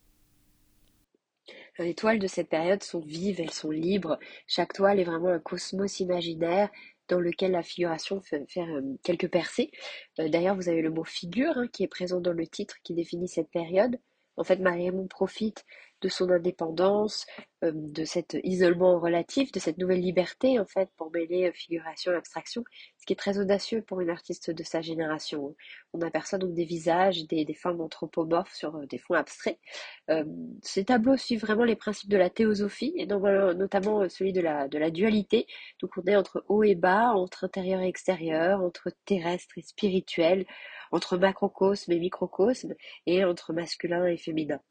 Les 1.80 1.96
toiles 1.96 2.20
de 2.20 2.28
cette 2.28 2.50
période 2.50 2.84
sont 2.84 3.00
vives, 3.00 3.42
elles 3.42 3.52
sont 3.52 3.72
libres. 3.72 4.20
Chaque 4.48 4.74
toile 4.74 5.00
est 5.00 5.06
vraiment 5.06 5.30
un 5.30 5.40
cosmos 5.40 6.00
imaginaire 6.00 6.70
dans 7.08 7.20
lequel 7.20 7.52
la 7.52 7.64
figuration 7.64 8.22
fait 8.22 8.46
faire 8.50 8.70
euh, 8.70 8.82
quelques 9.04 9.30
percées. 9.30 9.72
Euh, 10.20 10.30
d'ailleurs, 10.30 10.56
vous 10.56 10.70
avez 10.70 10.82
le 10.82 10.90
mot 10.90 11.04
figure 11.04 11.58
hein, 11.58 11.68
qui 11.72 11.84
est 11.84 11.88
présent 11.88 12.22
dans 12.22 12.34
le 12.34 12.48
titre 12.48 12.76
qui 12.84 12.94
définit 12.94 13.28
cette 13.28 13.50
période. 13.52 14.00
En 14.38 14.44
fait, 14.44 14.58
Marie-Raymond 14.58 15.08
profite 15.08 15.66
de 16.04 16.10
son 16.10 16.30
indépendance, 16.30 17.26
euh, 17.64 17.72
de 17.74 18.04
cet 18.04 18.38
isolement 18.44 19.00
relatif, 19.00 19.52
de 19.52 19.60
cette 19.60 19.78
nouvelle 19.78 20.02
liberté 20.02 20.60
en 20.60 20.66
fait 20.66 20.90
pour 20.98 21.12
mêler 21.12 21.52
figuration 21.54 22.12
et 22.12 22.16
abstraction, 22.16 22.64
ce 23.00 23.06
qui 23.06 23.14
est 23.14 23.18
très 23.18 23.40
audacieux 23.40 23.82
pour 23.82 24.02
une 24.02 24.10
artiste 24.10 24.52
de 24.52 24.64
sa 24.64 24.82
génération. 24.82 25.56
On 25.94 26.02
aperçoit 26.02 26.38
donc 26.38 26.54
des 26.54 26.66
visages, 26.66 27.26
des, 27.26 27.54
formes 27.54 27.82
anthropomorphes 27.82 28.54
sur 28.54 28.86
des 28.88 28.98
fonds 28.98 29.14
abstraits. 29.14 29.60
ces 30.62 30.86
tableaux 30.86 31.18
suivent 31.18 31.42
vraiment 31.42 31.64
les 31.64 31.76
principes 31.76 32.10
de 32.10 32.18
la 32.18 32.30
théosophie 32.30 32.94
et 32.98 33.06
notamment 33.06 34.10
celui 34.10 34.34
de 34.34 34.42
la, 34.42 34.68
de 34.68 34.78
la 34.78 34.90
dualité. 34.92 35.48
Donc 35.82 35.92
on 35.98 36.04
est 36.04 36.16
entre 36.16 36.44
haut 36.50 36.64
et 36.64 36.76
bas, 36.76 37.14
entre 37.14 37.46
intérieur 37.46 37.82
et 37.82 37.88
extérieur, 37.88 38.62
entre 38.62 38.92
terrestre 39.06 39.58
et 39.58 39.62
spirituel, 39.62 40.46
entre 40.92 41.18
macrocosme 41.18 41.92
et 41.92 42.00
microcosme, 42.00 42.74
et 43.06 43.26
entre 43.26 43.54
masculin 43.54 44.06
et 44.06 44.18
féminin. 44.18 44.62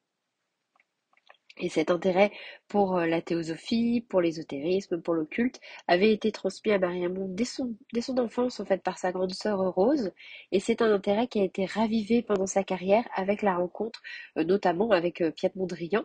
Et 1.58 1.68
cet 1.68 1.90
intérêt 1.90 2.32
pour 2.68 2.96
euh, 2.96 3.06
la 3.06 3.20
théosophie, 3.20 4.04
pour 4.08 4.20
l'ésotérisme, 4.20 5.00
pour 5.00 5.14
l'occulte, 5.14 5.60
avait 5.86 6.12
été 6.12 6.32
transmis 6.32 6.72
à 6.72 6.78
Mariamon 6.78 7.26
dès 7.28 7.44
son, 7.44 7.76
dès 7.92 8.00
son 8.00 8.18
enfance, 8.18 8.60
en 8.60 8.64
fait, 8.64 8.82
par 8.82 8.98
sa 8.98 9.12
grande 9.12 9.34
sœur 9.34 9.58
Rose. 9.74 10.12
Et 10.52 10.60
c'est 10.60 10.80
un 10.82 10.92
intérêt 10.92 11.26
qui 11.26 11.40
a 11.40 11.44
été 11.44 11.66
ravivé 11.66 12.22
pendant 12.22 12.46
sa 12.46 12.64
carrière 12.64 13.04
avec 13.14 13.42
la 13.42 13.56
rencontre, 13.56 14.02
euh, 14.38 14.44
notamment 14.44 14.90
avec 14.90 15.20
euh, 15.20 15.30
Piet 15.30 15.52
Mondrian, 15.56 16.04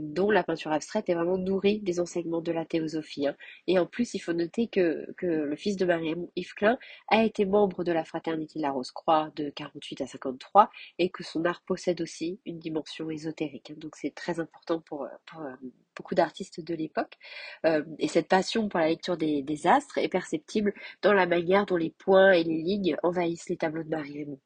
dont 0.00 0.30
la 0.30 0.42
peinture 0.42 0.72
abstraite 0.72 1.08
est 1.08 1.14
vraiment 1.14 1.38
nourrie 1.38 1.80
des 1.80 2.00
enseignements 2.00 2.40
de 2.40 2.52
la 2.52 2.64
théosophie. 2.64 3.26
Hein. 3.26 3.36
Et 3.66 3.78
en 3.78 3.86
plus, 3.86 4.14
il 4.14 4.18
faut 4.18 4.32
noter 4.32 4.68
que, 4.68 5.06
que 5.16 5.26
le 5.26 5.56
fils 5.56 5.76
de 5.76 5.84
Mariamon, 5.84 6.30
Yves 6.36 6.54
Klein, 6.54 6.78
a 7.08 7.24
été 7.24 7.44
membre 7.44 7.84
de 7.84 7.92
la 7.92 8.04
Fraternité 8.04 8.58
de 8.58 8.62
la 8.62 8.70
Rose-Croix 8.70 9.30
de 9.36 9.50
48 9.50 10.02
à 10.02 10.06
53 10.06 10.70
et 10.98 11.10
que 11.10 11.22
son 11.22 11.44
art 11.44 11.62
possède 11.62 12.00
aussi 12.00 12.40
une 12.46 12.58
dimension 12.58 13.10
ésotérique. 13.10 13.70
Hein. 13.70 13.76
Donc 13.78 13.96
c'est 13.96 14.14
très 14.14 14.40
important 14.40 14.57
pour, 14.66 15.04
euh, 15.04 15.08
euh, 15.40 15.54
beaucoup 15.96 16.14
d'artistes 16.14 16.60
de 16.60 16.74
l'époque. 16.74 17.18
Euh, 17.66 17.82
et 17.98 18.08
cette 18.08 18.28
passion 18.28 18.68
pour 18.68 18.80
la 18.80 18.88
lecture 18.88 19.16
des, 19.16 19.66
astres 19.66 19.98
est 19.98 20.08
perceptible 20.08 20.74
dans 21.02 21.12
la 21.12 21.26
manière 21.26 21.66
dont 21.66 21.76
les 21.76 21.90
points 21.90 22.32
et 22.32 22.44
les 22.44 22.62
lignes 22.62 22.96
envahissent 23.02 23.48
les 23.48 23.56
tableaux 23.56 23.82
de 23.82 23.88
Marie 23.88 24.18
Raymond. 24.18 24.38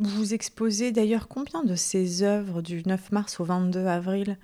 Vous 0.00 0.34
exposez 0.34 0.92
d'ailleurs 0.92 1.28
combien 1.28 1.62
de 1.62 1.76
ces 1.76 2.22
œuvres 2.22 2.62
du 2.62 2.82
9 2.84 3.12
mars 3.12 3.40
au 3.40 3.44
22 3.44 3.86
avril? 3.86 4.38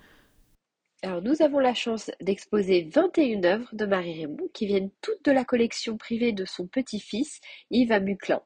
Alors 1.03 1.21
nous 1.21 1.41
avons 1.41 1.59
la 1.59 1.73
chance 1.73 2.11
d'exposer 2.21 2.87
21 2.93 3.43
œuvres 3.43 3.69
de 3.73 3.85
Marie 3.85 4.21
Raymond 4.21 4.49
qui 4.53 4.67
viennent 4.67 4.91
toutes 5.01 5.25
de 5.25 5.31
la 5.31 5.43
collection 5.43 5.97
privée 5.97 6.31
de 6.31 6.45
son 6.45 6.67
petit-fils 6.67 7.41
Yves 7.71 7.91
Amuclin. 7.91 8.41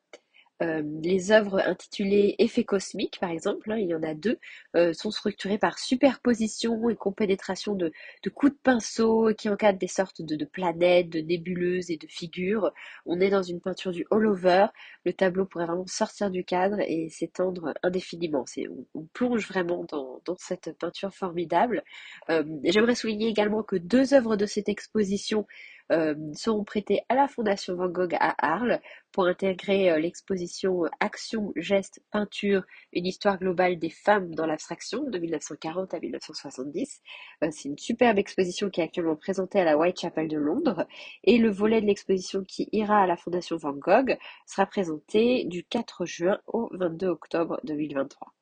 Les 0.62 1.32
œuvres 1.32 1.60
intitulées 1.60 2.36
Effets 2.40 2.64
cosmiques, 2.64 3.20
par 3.20 3.30
exemple, 3.30 3.72
hein, 3.72 3.78
il 3.78 3.88
y 3.88 3.96
en 3.96 4.04
a 4.04 4.14
deux, 4.14 4.40
euh, 4.76 4.94
sont 4.94 5.12
structurées 5.12 5.58
par 5.58 5.80
superposition 5.80 6.90
et 6.90 6.96
compénétration 6.96 7.76
de, 7.76 7.92
coups 8.34 8.54
de 8.54 8.58
pinceau 8.64 9.32
qui 9.38 9.50
encadrent 9.50 9.80
des 9.80 9.88
sortes 9.88 10.22
de, 10.22 10.36
de, 10.36 10.46
planètes, 10.46 11.10
de 11.10 11.20
nébuleuses 11.20 11.92
et 11.92 11.98
de 11.98 12.08
figures. 12.08 12.72
On 13.06 13.20
est 13.20 13.30
dans 13.30 13.44
une 13.44 13.60
peinture 13.60 13.92
du 13.92 14.06
all-over. 14.12 14.68
Le 15.06 15.14
tableau 15.14 15.46
pourrait 15.46 15.66
vraiment 15.66 15.88
sortir 15.88 16.32
du 16.32 16.46
cadre 16.46 16.80
et 16.80 17.10
s'étendre 17.10 17.74
indéfiniment. 17.84 18.46
On, 18.70 18.86
on, 19.02 19.06
plonge 19.14 19.48
vraiment 19.48 19.84
dans, 19.84 20.22
dans 20.26 20.36
cette 20.38 20.78
peinture 20.78 21.14
formidable. 21.14 21.84
Euh, 22.30 22.44
J'aimerais 22.64 22.96
souligner 22.96 23.28
également 23.28 23.64
que 23.64 23.76
deux 23.76 24.14
œuvres 24.14 24.36
de 24.38 24.46
cette 24.46 24.70
exposition 24.70 25.46
euh, 25.92 26.16
seront 26.34 26.64
prêtés 26.64 27.02
à 27.10 27.16
la 27.16 27.28
Fondation 27.28 27.76
Van 27.76 27.88
Gogh 27.90 28.16
à 28.20 28.36
Arles 28.40 28.82
pour 29.12 29.28
intégrer 29.28 29.92
euh, 29.92 30.00
l'exposition 30.00 30.84
Action, 31.00 31.52
Geste, 31.56 32.02
Peinture, 32.12 32.64
une 32.94 33.06
histoire 33.06 33.38
globale 33.38 33.78
des 33.78 33.90
femmes 33.90 34.34
dans 34.34 34.46
l'abstraction 34.46 35.04
de 35.04 35.20
1940 35.20 35.94
à 35.94 36.00
1970. 36.00 37.02
Euh, 37.44 37.50
c'est 37.52 37.70
une 37.70 37.78
superbe 37.78 38.18
exposition 38.18 38.70
qui 38.70 38.82
est 38.82 38.86
actuellement 38.86 39.16
présentée 39.16 39.60
à 39.60 39.64
la 39.64 39.78
Whitechapel 39.78 40.28
de 40.28 40.38
Londres 40.38 40.88
et 41.24 41.38
le 41.38 41.50
volet 41.50 41.82
de 41.82 41.86
l'exposition 41.86 42.44
qui 42.44 42.68
ira 42.72 43.04
à 43.04 43.08
la 43.08 43.18
Fondation 43.18 43.58
Van 43.58 43.74
Gogh 43.74 44.18
sera 44.46 44.66
présenté 44.66 45.46
du 45.46 45.64
4 45.64 46.06
juin 46.06 46.40
au 46.48 46.70
22 46.74 47.08
octobre 47.08 47.60
2023. 47.64 48.34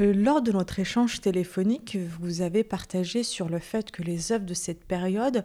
Euh, 0.00 0.12
lors 0.12 0.42
de 0.42 0.50
notre 0.50 0.80
échange 0.80 1.20
téléphonique, 1.20 1.96
vous 1.96 2.42
avez 2.42 2.64
partagé 2.64 3.22
sur 3.22 3.48
le 3.48 3.60
fait 3.60 3.92
que 3.92 4.02
les 4.02 4.32
œuvres 4.32 4.44
de 4.44 4.54
cette 4.54 4.84
période 4.84 5.44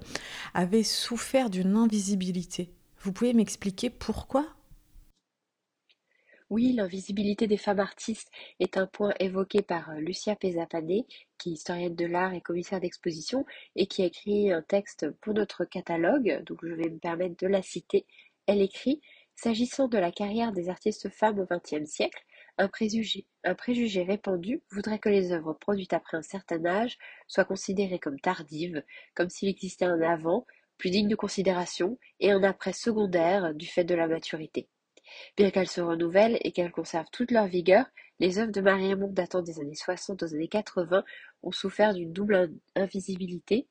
avaient 0.56 0.84
souffert 0.84 1.52
d'une 1.52 1.76
invisibilité. 1.76 2.72
Vous 3.02 3.14
pouvez 3.14 3.34
m'expliquer 3.34 3.92
pourquoi? 3.92 4.48
Oui, 6.50 6.74
l'invisibilité 6.74 7.46
des 7.46 7.58
femmes 7.58 7.80
artistes 7.80 8.32
est 8.60 8.78
un 8.78 8.88
point 8.88 9.14
évoqué 9.20 9.62
par 9.62 9.92
euh, 9.92 10.00
Lucia 10.00 10.36
Pesapané, 10.36 11.06
qui 11.38 11.52
est 11.52 11.54
historienne 11.54 11.96
de 11.96 12.08
l'art 12.08 12.34
et 12.34 12.42
commissaire 12.42 12.80
d'exposition, 12.80 13.46
et 13.76 13.86
qui 13.86 14.02
a 14.02 14.06
écrit 14.06 14.52
un 14.52 14.64
texte 14.64 15.12
pour 15.22 15.36
notre 15.36 15.64
catalogue, 15.64 16.44
donc 16.48 16.58
je 16.64 16.74
vais 16.74 16.90
me 16.90 16.98
permettre 16.98 17.38
de 17.38 17.46
la 17.46 17.62
citer. 17.62 18.08
Elle 18.48 18.62
écrit 18.62 19.00
S'agissant 19.42 19.88
de 19.88 19.98
la 19.98 20.12
carrière 20.12 20.52
des 20.52 20.68
artistes 20.68 21.08
femmes 21.08 21.40
au 21.40 21.46
XXe 21.46 21.90
siècle, 21.90 22.26
un 22.60 22.68
préjugé, 22.68 24.04
répandu 24.04 24.62
voudrait 24.70 25.00
que 25.00 25.10
les 25.10 25.32
œuvres 25.32 25.54
produites 25.54 25.94
après 25.94 26.18
un 26.18 26.22
certain 26.22 26.64
âge 26.66 26.98
soient 27.28 27.46
considérées 27.46 28.00
comme 28.00 28.20
tardives, 28.20 28.84
comme 29.16 29.30
s'il 29.30 29.50
existait 29.50 29.86
un 29.86 30.02
avant, 30.02 30.46
plus 30.78 30.90
digne 30.90 31.08
de 31.08 31.16
considération, 31.16 31.98
et 32.20 32.32
un 32.32 32.44
après 32.44 32.74
secondaire 32.74 33.54
du 33.54 33.66
fait 33.66 33.86
de 33.86 33.96
la 33.96 34.08
maturité. 34.08 34.68
Bien 35.38 35.52
qu'elles 35.52 35.70
se 35.70 35.82
renouvellent 35.82 36.38
et 36.42 36.52
qu'elles 36.52 36.72
conservent 36.72 37.10
toute 37.12 37.32
leur 37.32 37.48
vigueur, 37.48 37.86
les 38.20 38.40
œuvres 38.40 38.52
de 38.52 38.62
Marie 38.62 38.94
datant 39.12 39.42
des 39.42 39.60
années 39.62 39.76
60 39.76 40.22
aux 40.24 40.34
années 40.36 40.50
80 40.50 41.04
ont 41.44 41.52
souffert 41.52 41.94
d'une 41.94 42.12
double 42.12 42.52
invisibilité 42.76 43.68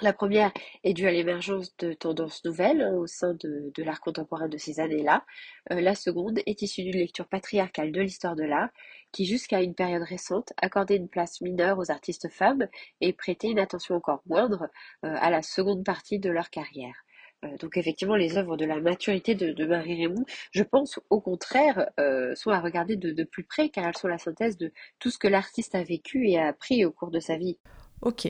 la 0.00 0.12
première 0.12 0.52
est 0.82 0.92
due 0.92 1.06
à 1.06 1.12
l'émergence 1.12 1.76
de 1.76 1.92
tendances 1.92 2.44
nouvelles 2.44 2.82
hein, 2.82 2.94
au 2.94 3.06
sein 3.06 3.34
de, 3.34 3.72
l'art 3.78 4.00
contemporain 4.00 4.48
de 4.48 4.58
ces 4.58 4.80
années-là. 4.80 5.24
Euh, 5.70 5.80
la 5.80 5.94
seconde 5.94 6.40
est 6.46 6.62
issue 6.62 6.82
d'une 6.82 6.96
lecture 6.96 7.28
patriarcale 7.28 7.92
de 7.92 8.00
l'histoire 8.00 8.34
de 8.34 8.42
l'art 8.42 8.70
qui, 9.12 9.24
jusqu'à 9.24 9.62
une 9.62 9.74
période 9.74 10.02
récente, 10.02 10.52
accordait 10.60 10.96
une 10.96 11.08
place 11.08 11.40
mineure 11.40 11.78
aux 11.78 11.92
artistes 11.92 12.28
femmes 12.28 12.66
et 13.00 13.12
prêtait 13.12 13.50
une 13.50 13.60
attention 13.60 13.94
encore 13.94 14.22
moindre 14.26 14.68
euh, 15.04 15.14
à 15.20 15.30
la 15.30 15.42
seconde 15.42 15.84
partie 15.84 16.18
de 16.18 16.30
leur 16.30 16.50
carrière. 16.50 16.96
Euh, 17.44 17.56
donc 17.58 17.76
effectivement, 17.76 18.16
les 18.16 18.36
œuvres 18.36 18.56
de 18.56 18.64
la 18.64 18.80
maturité 18.80 19.36
de, 19.36 19.64
Marie 19.64 19.94
Raymond, 19.94 20.24
je 20.50 20.64
pense 20.64 20.98
au 21.08 21.20
contraire, 21.20 21.88
sont 22.34 22.50
à 22.50 22.58
regarder 22.58 22.96
de, 22.96 23.12
de 23.12 23.22
plus 23.24 23.44
près 23.44 23.68
car 23.68 23.86
elles 23.86 23.96
sont 23.96 24.08
la 24.08 24.18
synthèse 24.18 24.58
de 24.58 24.72
tout 24.98 25.10
ce 25.10 25.18
que 25.18 25.28
l'artiste 25.28 25.76
a 25.76 25.84
vécu 25.84 26.28
et 26.28 26.38
a 26.38 26.48
appris 26.48 26.84
au 26.84 26.90
cours 26.90 27.12
de 27.12 27.20
sa 27.20 27.36
vie. 27.36 27.58
Ok. 28.02 28.28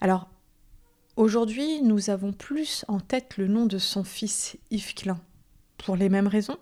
Alors, 0.00 0.28
Aujourd'hui, 1.16 1.80
nous 1.80 2.10
avons 2.10 2.34
plus 2.34 2.84
en 2.88 3.00
tête 3.00 3.38
le 3.38 3.46
nom 3.46 3.64
de 3.64 3.78
son 3.78 4.04
fils 4.04 4.58
Yves 4.70 4.92
Klein. 4.92 5.18
Pour 5.78 5.96
les 5.96 6.10
mêmes 6.10 6.26
raisons 6.26 6.58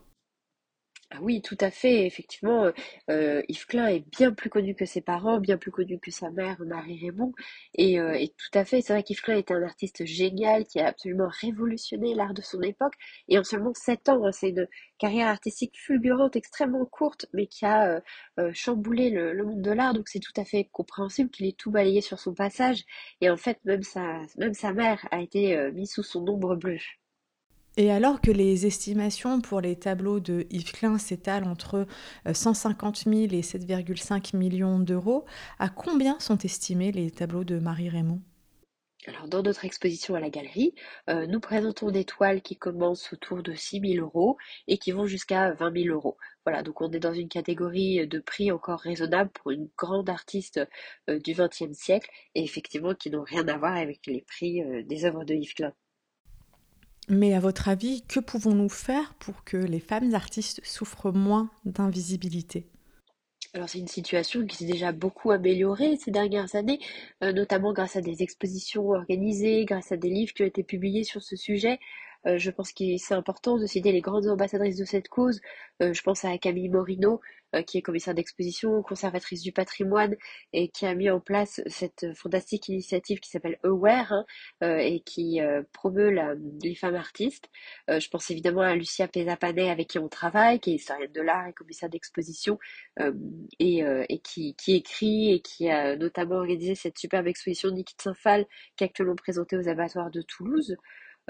ah 1.17 1.21
oui, 1.23 1.41
tout 1.43 1.57
à 1.61 1.71
fait. 1.71 2.07
Effectivement, 2.07 2.73
euh, 3.09 3.43
Yves 3.49 3.67
Klein 3.67 3.87
est 3.87 4.05
bien 4.11 4.33
plus 4.33 4.51
connu 4.51 4.75
que 4.75 4.85
ses 4.85 5.01
parents, 5.01 5.39
bien 5.39 5.57
plus 5.59 5.71
connu 5.71 6.01
que 6.01 6.11
sa 6.11 6.31
mère, 6.31 6.57
Marie 6.61 6.99
Raymond. 7.01 7.33
Et, 7.75 8.01
euh, 8.01 8.19
tout 8.37 8.59
à 8.59 8.65
fait, 8.65 8.81
c'est 8.81 8.93
vrai 8.93 9.05
qu'Yves 9.05 9.21
Klein 9.21 9.37
était 9.37 9.55
un 9.55 9.63
artiste 9.63 10.05
génial 10.05 10.65
qui 10.65 10.81
a 10.81 10.89
absolument 10.89 11.29
révolutionné 11.29 12.15
l'art 12.15 12.35
de 12.35 12.43
son 12.43 12.61
époque. 12.63 12.95
Et 13.29 13.39
en 13.39 13.45
seulement 13.45 13.73
sept 13.75 14.09
ans, 14.09 14.25
hein, 14.25 14.33
c'est 14.33 14.49
une 14.51 14.67
carrière 14.99 15.29
artistique 15.29 15.79
fulgurante, 15.79 16.35
extrêmement 16.35 16.85
courte, 16.85 17.27
mais 17.33 17.47
qui 17.47 17.65
a 17.65 18.03
euh, 18.41 18.53
chamboulé 18.53 19.11
le, 19.11 19.45
monde 19.45 19.63
de 19.63 19.71
l'art. 19.71 19.95
Donc 19.95 20.09
c'est 20.09 20.21
tout 20.21 20.33
à 20.37 20.45
fait 20.45 20.65
compréhensible 20.73 21.31
qu'il 21.31 21.47
ait 21.47 21.53
tout 21.53 21.71
balayé 21.71 22.01
sur 22.01 22.19
son 22.19 22.35
passage. 22.35 22.85
Et 23.21 23.31
en 23.31 23.37
fait, 23.37 23.61
sa, 23.83 24.23
même 24.37 24.55
sa 24.55 24.73
mère 24.73 25.07
a 25.13 25.21
été 25.21 25.71
mise 25.73 25.93
sous 25.93 26.03
son 26.03 26.27
ombre 26.29 26.57
bleue. 26.57 26.79
Et 27.77 27.91
alors 27.91 28.21
que 28.21 28.31
les 28.31 28.67
estimations 28.67 29.41
pour 29.41 29.61
les 29.61 29.75
tableaux 29.75 30.21
de 30.21 30.47
Yves 30.51 30.73
Klein 30.73 30.97
s'étalent 30.97 31.49
entre 31.49 31.87
150 32.33 32.99
000 32.99 33.17
et 33.17 33.41
7,5 33.41 34.37
millions 34.37 34.79
d'euros, 34.79 35.25
à 35.59 35.69
combien 35.69 36.21
sont 36.21 36.39
estimés 36.39 36.93
les 36.93 37.11
tableaux 37.11 37.43
de 37.43 37.59
Marie 37.59 37.89
Raymond? 37.89 38.21
Alors, 39.07 39.29
dans 39.29 39.43
notre 39.43 39.65
exposition 39.67 40.15
à 40.15 40.21
la 40.21 40.31
galerie, 40.31 40.75
euh, 41.11 41.27
nous 41.27 41.41
présentons 41.41 41.91
des 41.91 42.05
toiles 42.05 42.41
qui 42.41 42.57
commencent 42.57 43.13
autour 43.13 43.43
de 43.43 43.53
6 43.53 43.81
000 43.81 44.07
euros 44.07 44.39
et 44.67 44.79
qui 44.79 44.93
vont 44.93 45.05
jusqu'à 45.05 45.53
20 45.53 45.83
000 45.83 45.95
euros. 45.95 46.17
Voilà, 46.47 46.63
donc 46.63 46.81
on 46.81 46.91
est 46.91 47.01
dans 47.01 47.13
une 47.13 47.29
catégorie 47.29 48.07
de 48.07 48.19
prix 48.21 48.51
encore 48.51 48.81
raisonnable 48.81 49.31
pour 49.31 49.51
une 49.51 49.69
grande 49.77 50.09
artiste 50.09 50.61
euh, 51.11 51.19
du 51.19 51.35
XXe 51.35 51.73
siècle 51.77 52.09
et 52.35 52.45
effectivement 52.45 52.95
qui 52.95 53.11
n'ont 53.11 53.25
rien 53.25 53.47
à 53.49 53.59
voir 53.59 53.75
avec 53.77 54.07
les 54.07 54.23
prix 54.23 54.63
euh, 54.63 54.83
des 54.85 55.05
œuvres 55.05 55.25
de 55.25 55.35
Yves 55.35 55.55
Klein. 55.55 55.75
Mais 57.09 57.35
à 57.35 57.41
votre 57.41 57.69
avis, 57.69 58.03
que 58.03 58.21
pouvons-nous 58.21 58.69
faire 58.69 59.15
pour 59.15 59.45
que 59.45 59.57
les 59.57 59.81
femmes 59.81 60.15
artistes 60.15 60.61
souffrent 60.65 61.13
moins 61.13 61.51
d'invisibilité? 61.65 62.67
Alors 63.53 63.69
c'est 63.69 63.79
une 63.79 63.89
situation 63.89 64.45
qui 64.47 64.57
s'est 64.57 64.65
déjà 64.65 64.91
beaucoup 64.91 65.31
améliorée 65.31 65.97
ces 65.97 66.11
dernières 66.11 66.57
années, 66.57 66.81
euh, 67.23 67.33
notamment 67.33 67.73
grâce 67.73 67.95
à 67.95 68.01
des 68.01 68.23
expositions 68.23 68.89
organisées, 68.89 69.65
grâce 69.65 69.93
à 69.93 69.97
des 69.97 70.09
livres 70.09 70.33
qui 70.33 70.43
ont 70.43 70.47
été 70.47 70.65
publiés 70.65 71.05
sur 71.05 71.23
ce 71.23 71.37
sujet. 71.37 71.79
Euh, 72.27 72.39
je 72.39 72.51
pense 72.51 72.73
que 72.73 72.85
c'est 72.99 73.15
important 73.15 73.59
de 73.59 73.67
citer 73.67 73.93
les 73.93 74.01
grandes 74.01 74.27
ambassadrices 74.29 74.77
de 74.77 74.85
cette 74.85 75.09
cause. 75.09 75.41
Euh, 75.83 75.93
je 75.93 76.03
pense 76.03 76.25
à 76.25 76.37
Camille 76.39 76.69
Morino, 76.69 77.21
euh, 77.55 77.63
qui 77.63 77.79
est 77.79 77.83
commissaire 77.83 78.15
d'exposition, 78.15 78.83
conservatrice 78.83 79.43
du 79.43 79.53
patrimoine, 79.53 80.17
et 80.53 80.69
qui 80.69 80.87
a 80.87 80.95
mis 80.95 81.11
en 81.11 81.21
place 81.21 81.61
cette 81.67 82.15
fantastique 82.15 82.69
initiative 82.69 83.21
qui 83.21 83.31
s'appelle 83.31 83.59
Aware, 83.63 84.25
hein, 84.61 84.79
et 84.79 85.01
qui 85.01 85.41
promeut 85.73 86.11
les 86.63 86.75
femmes 86.75 86.95
artistes. 86.95 87.49
je 87.89 88.09
pense 88.09 88.31
évidemment 88.31 88.63
à 88.63 88.75
Lucia 88.75 89.09
Pesapanet, 89.09 89.71
avec 89.71 89.89
qui 89.89 89.99
on 89.99 90.09
travaille, 90.09 90.61
qui 90.61 90.73
est 90.73 90.75
historienne 90.75 91.13
de 91.13 91.21
l'art 91.21 91.47
et 91.47 91.53
commissaire 91.53 91.89
d'exposition, 91.89 92.59
et, 93.59 94.21
qui, 94.23 94.55
écrit 94.69 95.33
et 95.33 95.41
qui 95.41 95.69
a 95.71 95.97
notamment 95.97 96.37
organisé 96.37 96.75
cette 96.75 96.99
superbe 96.99 97.27
exposition 97.27 97.71
Nikit 97.71 97.97
Saint-Phal, 98.01 98.47
qui 98.77 98.85
est 98.85 98.89
actuellement 98.89 99.17
présentée 99.17 99.57
aux 99.57 99.69
abattoirs 99.69 100.11
de 100.11 100.23
Toulouse. 100.23 100.77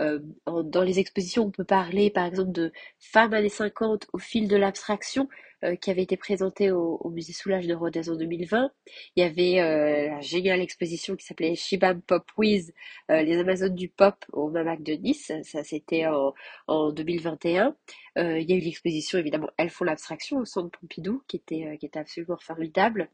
Euh, 0.00 0.18
dans 0.46 0.82
les 0.82 0.98
expositions, 0.98 1.44
on 1.44 1.50
peut 1.50 1.64
parler 1.64 2.10
par 2.10 2.26
exemple 2.26 2.52
de 2.52 2.72
Femmes 2.98 3.34
années 3.34 3.48
50 3.48 4.08
au 4.12 4.18
fil 4.18 4.48
de 4.48 4.56
l'abstraction 4.56 5.28
euh, 5.64 5.76
qui 5.76 5.90
avait 5.90 6.02
été 6.02 6.16
présentée 6.16 6.70
au, 6.72 7.08
musée 7.10 7.32
Soulage 7.32 7.66
de 7.66 7.74
Rodez 7.74 8.08
en 8.08 8.16
2020. 8.16 8.70
Il 9.16 9.22
y 9.22 9.26
avait 9.26 9.60
euh, 9.60 10.10
la 10.10 10.20
géniale 10.20 10.60
exposition 10.60 11.14
qui 11.16 11.24
s'appelait 11.24 11.54
Shibam 11.54 12.02
Pop 12.02 12.24
Wiz, 12.36 12.72
les 13.08 13.38
Amazones 13.38 13.74
du 13.74 13.88
pop 13.88 14.16
au 14.32 14.50
Mamac 14.50 14.82
de 14.82 14.94
Nice. 14.94 15.30
Ça, 15.44 15.62
c'était 15.62 16.06
en, 16.06 16.34
en 16.66 16.90
2021. 16.92 17.76
il 18.16 18.22
y 18.22 18.52
a 18.52 18.56
eu 18.56 18.60
l'exposition 18.60 19.18
évidemment 19.18 19.50
Elles 19.56 19.70
font 19.70 19.84
l'abstraction 19.84 20.38
au 20.38 20.44
centre 20.44 20.78
Pompidou 20.78 21.22
qui 21.28 21.36
était, 21.36 21.76
qui 21.78 21.86
était 21.86 21.98
absolument 22.00 22.38
formidable. 22.38 23.08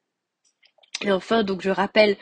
Et 1.02 1.12
enfin, 1.12 1.44
donc 1.44 1.62
je 1.62 1.70
rappelle 1.70 2.16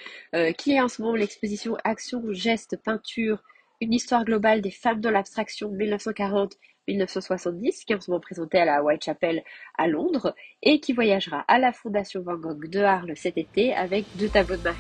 qu'il 0.57 0.75
y 0.75 0.79
a 0.79 0.85
en 0.85 0.89
ce 0.89 1.03
moment 1.03 1.17
l'exposition 1.17 1.77
Action, 1.85 2.23
Geste, 2.33 2.77
Peinture, 2.83 3.43
une 3.81 3.93
histoire 3.93 4.25
globale 4.25 4.61
des 4.61 4.71
femmes 4.71 5.01
de 5.01 5.09
l'abstraction 5.09 5.73
1940-1970, 5.73 7.85
qui 7.85 7.93
est 7.93 7.97
en 7.97 8.01
ce 8.01 8.11
moment 8.11 8.21
présentée 8.21 8.59
à 8.59 8.65
la 8.65 8.83
Whitechapel 8.83 9.43
à 9.77 9.87
Londres, 9.87 10.35
et 10.63 10.81
qui 10.81 10.93
voyagera 10.93 11.45
à 11.47 11.59
la 11.59 11.73
Fondation 11.73 12.23
Van 12.23 12.37
Gogh 12.37 12.69
de 12.69 12.81
Arles 12.81 13.13
cet 13.17 13.39
été 13.39 13.75
avec 13.75 14.05
deux 14.17 14.29
tableaux 14.29 14.57
de 14.57 14.63
Marie 14.63 14.77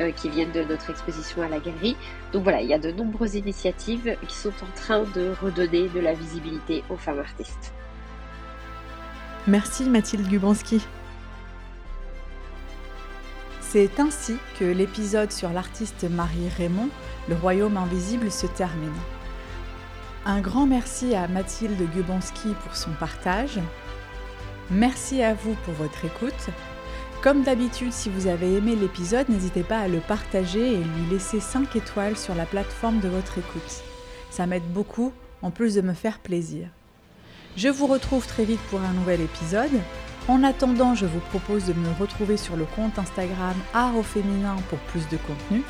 euh, 0.00 0.10
qui 0.10 0.28
viennent 0.28 0.52
de 0.52 0.64
notre 0.64 0.90
exposition 0.90 1.42
à 1.42 1.48
la 1.48 1.60
galerie. 1.60 1.96
Donc 2.32 2.42
voilà, 2.42 2.62
il 2.62 2.68
y 2.68 2.74
a 2.74 2.78
de 2.78 2.90
nombreuses 2.90 3.36
initiatives 3.36 4.16
qui 4.26 4.34
sont 4.34 4.52
en 4.62 4.74
train 4.74 5.04
de 5.04 5.32
redonner 5.40 5.88
de 5.88 6.00
la 6.00 6.14
visibilité 6.14 6.82
aux 6.90 6.96
femmes 6.96 7.20
artistes. 7.20 7.72
Merci 9.46 9.88
Mathilde 9.88 10.26
Gubanski. 10.26 10.80
C'est 13.76 14.00
ainsi 14.00 14.38
que 14.58 14.64
l'épisode 14.64 15.30
sur 15.30 15.50
l'artiste 15.50 16.06
Marie 16.10 16.48
Raymond, 16.56 16.88
Le 17.28 17.34
Royaume 17.34 17.76
invisible, 17.76 18.30
se 18.30 18.46
termine. 18.46 18.88
Un 20.24 20.40
grand 20.40 20.66
merci 20.66 21.14
à 21.14 21.28
Mathilde 21.28 21.82
Gubanski 21.94 22.54
pour 22.64 22.74
son 22.74 22.92
partage. 22.92 23.60
Merci 24.70 25.22
à 25.22 25.34
vous 25.34 25.54
pour 25.66 25.74
votre 25.74 26.06
écoute. 26.06 26.48
Comme 27.20 27.42
d'habitude, 27.42 27.92
si 27.92 28.08
vous 28.08 28.28
avez 28.28 28.54
aimé 28.54 28.76
l'épisode, 28.76 29.28
n'hésitez 29.28 29.62
pas 29.62 29.80
à 29.80 29.88
le 29.88 30.00
partager 30.00 30.72
et 30.72 30.78
lui 30.78 31.10
laisser 31.10 31.38
5 31.38 31.76
étoiles 31.76 32.16
sur 32.16 32.34
la 32.34 32.46
plateforme 32.46 33.00
de 33.00 33.08
votre 33.08 33.36
écoute. 33.36 33.82
Ça 34.30 34.46
m'aide 34.46 34.72
beaucoup, 34.72 35.12
en 35.42 35.50
plus 35.50 35.74
de 35.74 35.82
me 35.82 35.92
faire 35.92 36.20
plaisir. 36.20 36.68
Je 37.58 37.68
vous 37.68 37.86
retrouve 37.86 38.26
très 38.26 38.46
vite 38.46 38.62
pour 38.70 38.80
un 38.80 38.94
nouvel 38.94 39.20
épisode. 39.20 39.82
En 40.28 40.42
attendant, 40.42 40.96
je 40.96 41.06
vous 41.06 41.20
propose 41.20 41.66
de 41.66 41.72
me 41.72 41.92
retrouver 42.00 42.36
sur 42.36 42.56
le 42.56 42.64
compte 42.64 42.98
Instagram 42.98 43.54
Art 43.72 43.96
au 43.96 44.02
féminin 44.02 44.56
pour 44.68 44.78
plus 44.80 45.08
de 45.08 45.16
contenu. 45.18 45.62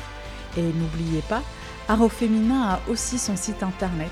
Et 0.57 0.63
n'oubliez 0.63 1.21
pas, 1.29 1.43
Art 1.87 2.01
au 2.01 2.09
féminin 2.09 2.63
a 2.63 2.79
aussi 2.89 3.19
son 3.19 3.35
site 3.35 3.61
internet 3.61 4.11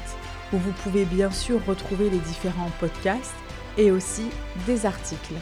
où 0.53 0.57
vous 0.57 0.71
pouvez 0.83 1.05
bien 1.05 1.31
sûr 1.31 1.59
retrouver 1.65 2.11
les 2.11 2.19
différents 2.19 2.69
podcasts 2.79 3.33
et 3.79 3.89
aussi 3.89 4.29
des 4.67 4.85
articles. 4.85 5.33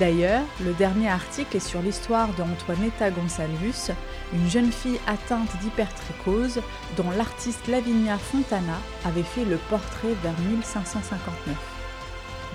D'ailleurs, 0.00 0.42
le 0.64 0.72
dernier 0.72 1.10
article 1.10 1.58
est 1.58 1.60
sur 1.60 1.82
l'histoire 1.82 2.28
d'Antoinetta 2.28 3.10
Gonsalvus, 3.10 3.92
une 4.32 4.48
jeune 4.48 4.72
fille 4.72 4.98
atteinte 5.06 5.54
d'hypertrichose 5.60 6.62
dont 6.96 7.10
l'artiste 7.16 7.68
Lavinia 7.68 8.16
Fontana 8.16 8.80
avait 9.04 9.22
fait 9.22 9.44
le 9.44 9.58
portrait 9.68 10.14
vers 10.22 10.38
1559. 10.48 11.54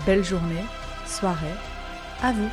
Belle 0.05 0.23
journée 0.23 0.65
soirée. 1.09 1.55
À 2.21 2.31
vous 2.31 2.49